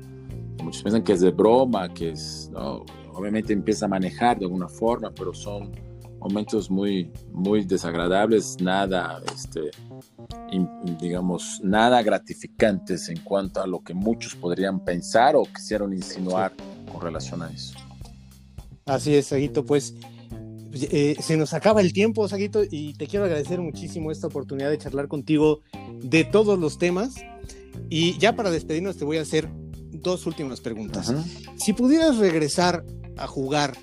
muchos 0.62 0.82
piensan 0.82 1.04
que 1.04 1.12
es 1.12 1.20
de 1.20 1.30
broma, 1.30 1.88
que 1.92 2.10
es, 2.10 2.50
¿no? 2.52 2.84
obviamente 3.12 3.52
empieza 3.52 3.84
a 3.84 3.88
manejar 3.88 4.38
de 4.38 4.46
alguna 4.46 4.66
forma, 4.66 5.10
pero 5.10 5.34
son 5.34 5.70
momentos 6.18 6.70
muy, 6.70 7.12
muy 7.30 7.64
desagradables, 7.64 8.56
nada, 8.60 9.22
este, 9.34 9.70
digamos, 10.98 11.60
nada 11.62 12.02
gratificantes 12.02 13.10
en 13.10 13.18
cuanto 13.18 13.60
a 13.60 13.66
lo 13.66 13.80
que 13.80 13.92
muchos 13.92 14.34
podrían 14.34 14.82
pensar 14.82 15.36
o 15.36 15.44
quisieron 15.44 15.92
insinuar 15.92 16.52
con 16.90 17.02
relación 17.02 17.42
a 17.42 17.50
eso. 17.50 17.76
Así 18.86 19.14
es, 19.14 19.26
Saguito, 19.26 19.64
pues 19.66 19.94
eh, 20.74 21.16
se 21.20 21.36
nos 21.36 21.54
acaba 21.54 21.80
el 21.80 21.92
tiempo, 21.92 22.28
Saguito, 22.28 22.62
y 22.68 22.94
te 22.94 23.06
quiero 23.06 23.24
agradecer 23.24 23.60
muchísimo 23.60 24.10
esta 24.10 24.26
oportunidad 24.26 24.70
de 24.70 24.78
charlar 24.78 25.08
contigo 25.08 25.60
de 26.02 26.24
todos 26.24 26.58
los 26.58 26.78
temas. 26.78 27.14
Y 27.88 28.18
ya 28.18 28.34
para 28.34 28.50
despedirnos 28.50 28.96
te 28.96 29.04
voy 29.04 29.18
a 29.18 29.22
hacer 29.22 29.48
dos 29.90 30.26
últimas 30.26 30.60
preguntas. 30.60 31.12
Si 31.56 31.72
pudieras 31.72 32.18
regresar 32.18 32.84
a 33.16 33.26
jugar 33.26 33.76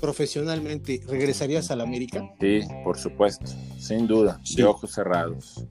profesionalmente, 0.00 1.00
¿regresarías 1.06 1.70
a 1.70 1.76
la 1.76 1.84
América? 1.84 2.28
Sí, 2.40 2.60
por 2.82 2.98
supuesto, 2.98 3.52
sin 3.78 4.06
duda, 4.06 4.40
de 4.56 4.64
ojos 4.64 4.92
cerrados. 4.92 5.64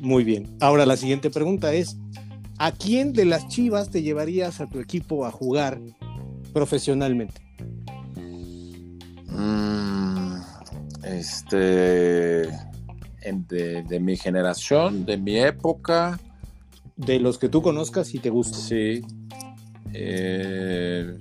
Muy 0.00 0.24
bien. 0.24 0.56
Ahora 0.60 0.84
la 0.84 0.96
siguiente 0.96 1.30
pregunta 1.30 1.72
es, 1.72 1.96
¿a 2.58 2.72
quién 2.72 3.12
de 3.12 3.24
las 3.24 3.46
Chivas 3.46 3.90
te 3.90 4.02
llevarías 4.02 4.60
a 4.60 4.68
tu 4.68 4.80
equipo 4.80 5.26
a 5.26 5.30
jugar 5.30 5.80
profesionalmente? 6.52 7.40
Mm, 9.34 10.36
este, 11.04 12.48
de, 13.48 14.00
mi 14.00 14.16
generación, 14.16 15.04
de 15.04 15.16
mi 15.16 15.38
época. 15.38 16.18
De 16.96 17.18
los 17.18 17.38
que 17.38 17.48
tú 17.48 17.62
conozcas 17.62 18.14
y 18.14 18.18
te 18.18 18.30
gustan. 18.30 18.60
Sí. 18.60 19.02
Eh, 19.94 21.18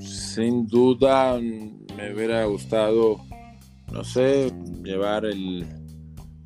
sin 0.00 0.66
duda 0.66 1.38
me 1.38 2.12
hubiera 2.12 2.44
gustado, 2.44 3.20
no 3.92 4.02
sé, 4.02 4.52
llevar 4.82 5.24
el, 5.24 5.64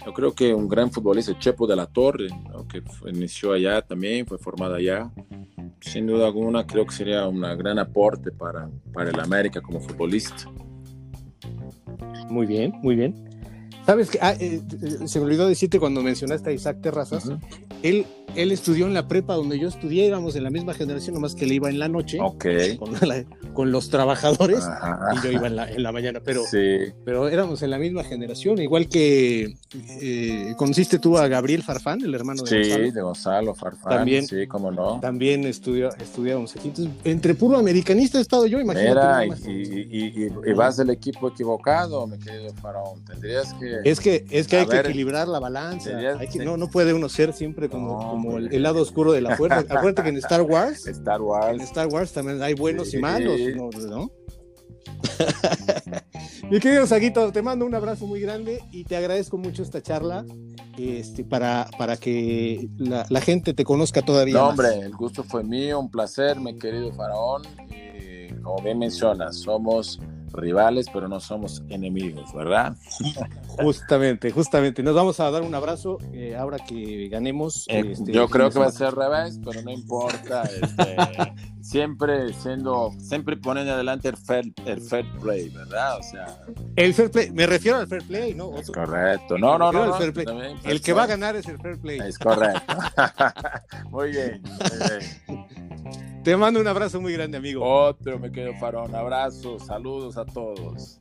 yo 0.08 0.14
creo 0.14 0.34
que 0.34 0.54
un 0.54 0.68
gran 0.68 0.90
futbolista, 0.90 1.38
Chepo 1.38 1.66
de 1.66 1.76
la 1.76 1.84
Torre, 1.84 2.28
que 2.70 2.82
inició 3.10 3.52
allá 3.52 3.82
también, 3.82 4.26
fue 4.26 4.38
formado 4.38 4.76
allá. 4.76 5.10
Sin 5.80 6.06
duda 6.06 6.26
alguna, 6.26 6.66
creo 6.66 6.86
que 6.86 6.94
sería 6.94 7.26
un 7.28 7.40
gran 7.40 7.78
aporte 7.78 8.30
para, 8.30 8.70
para 8.92 9.10
el 9.10 9.20
América 9.20 9.60
como 9.60 9.80
futbolista. 9.80 10.50
Muy 12.30 12.46
bien, 12.46 12.72
muy 12.82 12.96
bien. 12.96 13.14
Sabes 13.86 14.10
que 14.10 14.18
ah, 14.20 14.34
eh, 14.38 14.60
eh, 14.82 15.08
se 15.08 15.18
me 15.18 15.24
olvidó 15.24 15.48
decirte 15.48 15.78
cuando 15.80 16.02
mencionaste 16.02 16.50
a 16.50 16.52
Isaac 16.52 16.80
Terrazas, 16.82 17.30
él, 17.82 18.06
él 18.34 18.52
estudió 18.52 18.86
en 18.86 18.94
la 18.94 19.08
prepa 19.08 19.34
donde 19.34 19.58
yo 19.58 19.68
estudié, 19.68 20.06
íbamos 20.06 20.36
en 20.36 20.44
la 20.44 20.50
misma 20.50 20.74
generación, 20.74 21.14
nomás 21.14 21.34
que 21.34 21.44
él 21.44 21.52
iba 21.52 21.68
en 21.68 21.78
la 21.78 21.88
noche 21.88 22.18
con, 23.54 23.72
los 23.72 23.90
trabajadores 23.90 24.64
y 25.14 25.24
yo 25.24 25.32
iba 25.32 25.46
en 25.46 25.56
la, 25.56 25.70
en 25.70 25.82
la 25.82 25.92
mañana, 25.92 26.20
pero, 26.24 26.42
pero 27.04 27.28
éramos 27.28 27.62
en 27.62 27.70
la 27.70 27.78
misma 27.78 28.04
generación, 28.04 28.60
igual 28.60 28.88
que 28.88 29.56
eh, 30.00 30.54
conociste 30.56 30.98
tú 30.98 31.18
a 31.18 31.28
Gabriel 31.28 31.62
Farfán, 31.62 32.02
el 32.02 32.14
hermano 32.14 32.42
de 32.44 32.56
Gonzalo. 32.56 32.84
Sí, 32.84 32.90
de 32.90 33.02
Gonzalo 33.02 33.54
Farfán, 33.54 33.98
también, 33.98 34.26
sí, 34.26 34.46
cómo 34.46 34.70
no. 34.70 35.00
También 35.00 35.44
estudió, 35.44 35.90
estudiábamos 35.96 36.54
aquí. 36.56 36.68
Entonces, 36.68 36.94
entre 37.04 37.34
puro 37.34 37.58
americanista 37.58 38.18
he 38.18 38.22
estado 38.22 38.46
yo, 38.46 38.60
imagínate. 38.60 39.50
y, 39.50 40.26
y, 40.26 40.52
vas 40.54 40.76
del 40.76 40.90
equipo 40.90 41.28
equivocado, 41.28 42.06
mi 42.06 42.18
querido 42.18 42.52
Faraón, 42.54 43.04
tendrías 43.04 43.52
que... 43.54 43.78
Es 43.84 44.00
que, 44.00 44.24
es 44.30 44.46
que 44.46 44.58
hay 44.58 44.66
que 44.66 44.78
equilibrar 44.78 45.28
la 45.28 45.38
balanza, 45.38 45.90
no, 46.44 46.56
no 46.56 46.68
puede 46.68 46.92
uno 46.92 47.08
ser 47.08 47.32
siempre 47.32 47.68
como, 47.68 48.17
como 48.22 48.38
el, 48.38 48.62
lado 48.62 48.82
oscuro 48.82 49.12
de 49.12 49.20
la 49.20 49.36
fuerza. 49.36 49.58
Acuérdate 49.68 50.02
que 50.02 50.08
en 50.08 50.16
Star 50.18 50.42
Wars, 50.42 50.86
Star 50.86 51.22
Wars, 51.22 51.54
en 51.54 51.60
Star 51.60 51.86
Wars 51.88 52.12
también 52.12 52.42
hay 52.42 52.54
buenos 52.54 52.92
y 52.94 52.98
malos, 52.98 53.38
¿no? 53.88 54.10
Mi 56.50 56.60
querido 56.60 56.86
Saguito, 56.86 57.30
te 57.30 57.42
mando 57.42 57.66
un 57.66 57.74
abrazo 57.74 58.06
muy 58.06 58.20
grande 58.20 58.62
y 58.72 58.84
te 58.84 58.96
agradezco 58.96 59.36
mucho 59.36 59.62
esta 59.62 59.82
charla 59.82 60.24
este, 60.78 61.24
para, 61.24 61.68
para 61.76 61.96
que 61.96 62.68
la, 62.78 63.20
gente 63.20 63.52
te 63.52 63.64
conozca 63.64 64.02
todavía. 64.02 64.34
No, 64.34 64.48
hombre, 64.48 64.80
el 64.80 64.94
gusto 64.94 65.22
fue 65.22 65.44
mío, 65.44 65.78
un 65.78 65.90
placer, 65.90 66.40
mi 66.40 66.56
querido 66.58 66.92
Faraón. 66.92 67.42
Y 67.68 68.32
como 68.40 68.62
bien 68.62 68.78
mencionas, 68.78 69.36
somos 69.36 70.00
rivales, 70.32 70.86
pero 70.92 71.08
no 71.08 71.20
somos 71.20 71.62
enemigos, 71.68 72.32
¿verdad? 72.34 72.76
Justamente, 73.60 74.30
justamente. 74.30 74.82
Nos 74.82 74.94
vamos 74.94 75.20
a 75.20 75.30
dar 75.30 75.42
un 75.42 75.54
abrazo 75.54 75.98
eh, 76.12 76.36
ahora 76.36 76.58
que 76.58 77.08
ganemos. 77.08 77.66
Eh, 77.68 77.92
este, 77.92 78.12
yo 78.12 78.28
creo 78.28 78.50
que 78.50 78.58
va 78.58 78.66
a 78.66 78.72
ser 78.72 78.94
revés, 78.94 79.38
pero 79.44 79.62
no 79.62 79.70
importa. 79.70 80.42
Este, 80.42 80.96
siempre 81.60 82.32
siendo, 82.34 82.92
siempre 82.98 83.36
ponen 83.36 83.68
adelante 83.68 84.08
el 84.08 84.16
fair, 84.16 84.46
el 84.64 84.80
fair 84.80 85.06
play, 85.20 85.48
¿verdad? 85.50 85.98
O 85.98 86.02
sea. 86.02 86.40
El 86.76 86.94
fair 86.94 87.10
play, 87.10 87.30
me 87.30 87.46
refiero 87.46 87.78
al 87.78 87.86
fair 87.86 88.02
play, 88.04 88.34
¿no? 88.34 88.56
Es 88.56 88.70
correcto. 88.70 89.38
No, 89.38 89.58
no, 89.58 89.72
no. 89.72 89.96
el 90.64 90.80
que 90.80 90.92
va 90.92 91.04
a 91.04 91.06
ganar 91.06 91.36
es 91.36 91.46
el 91.46 91.58
fair 91.58 91.78
play. 91.78 91.98
Es 92.00 92.18
correcto. 92.18 92.74
muy 93.90 94.10
bien. 94.10 94.42
Te 96.28 96.36
mando 96.36 96.60
un 96.60 96.68
abrazo 96.68 97.00
muy 97.00 97.14
grande, 97.14 97.38
amigo. 97.38 97.64
Otro, 97.64 98.18
me 98.18 98.30
quedo 98.30 98.52
farón. 98.56 98.94
Abrazo, 98.94 99.58
saludos 99.58 100.18
a 100.18 100.26
todos. 100.26 100.98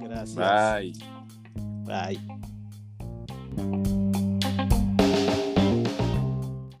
Gracias. 0.00 0.34
Bye. 0.34 2.18
Bye. 3.56 4.01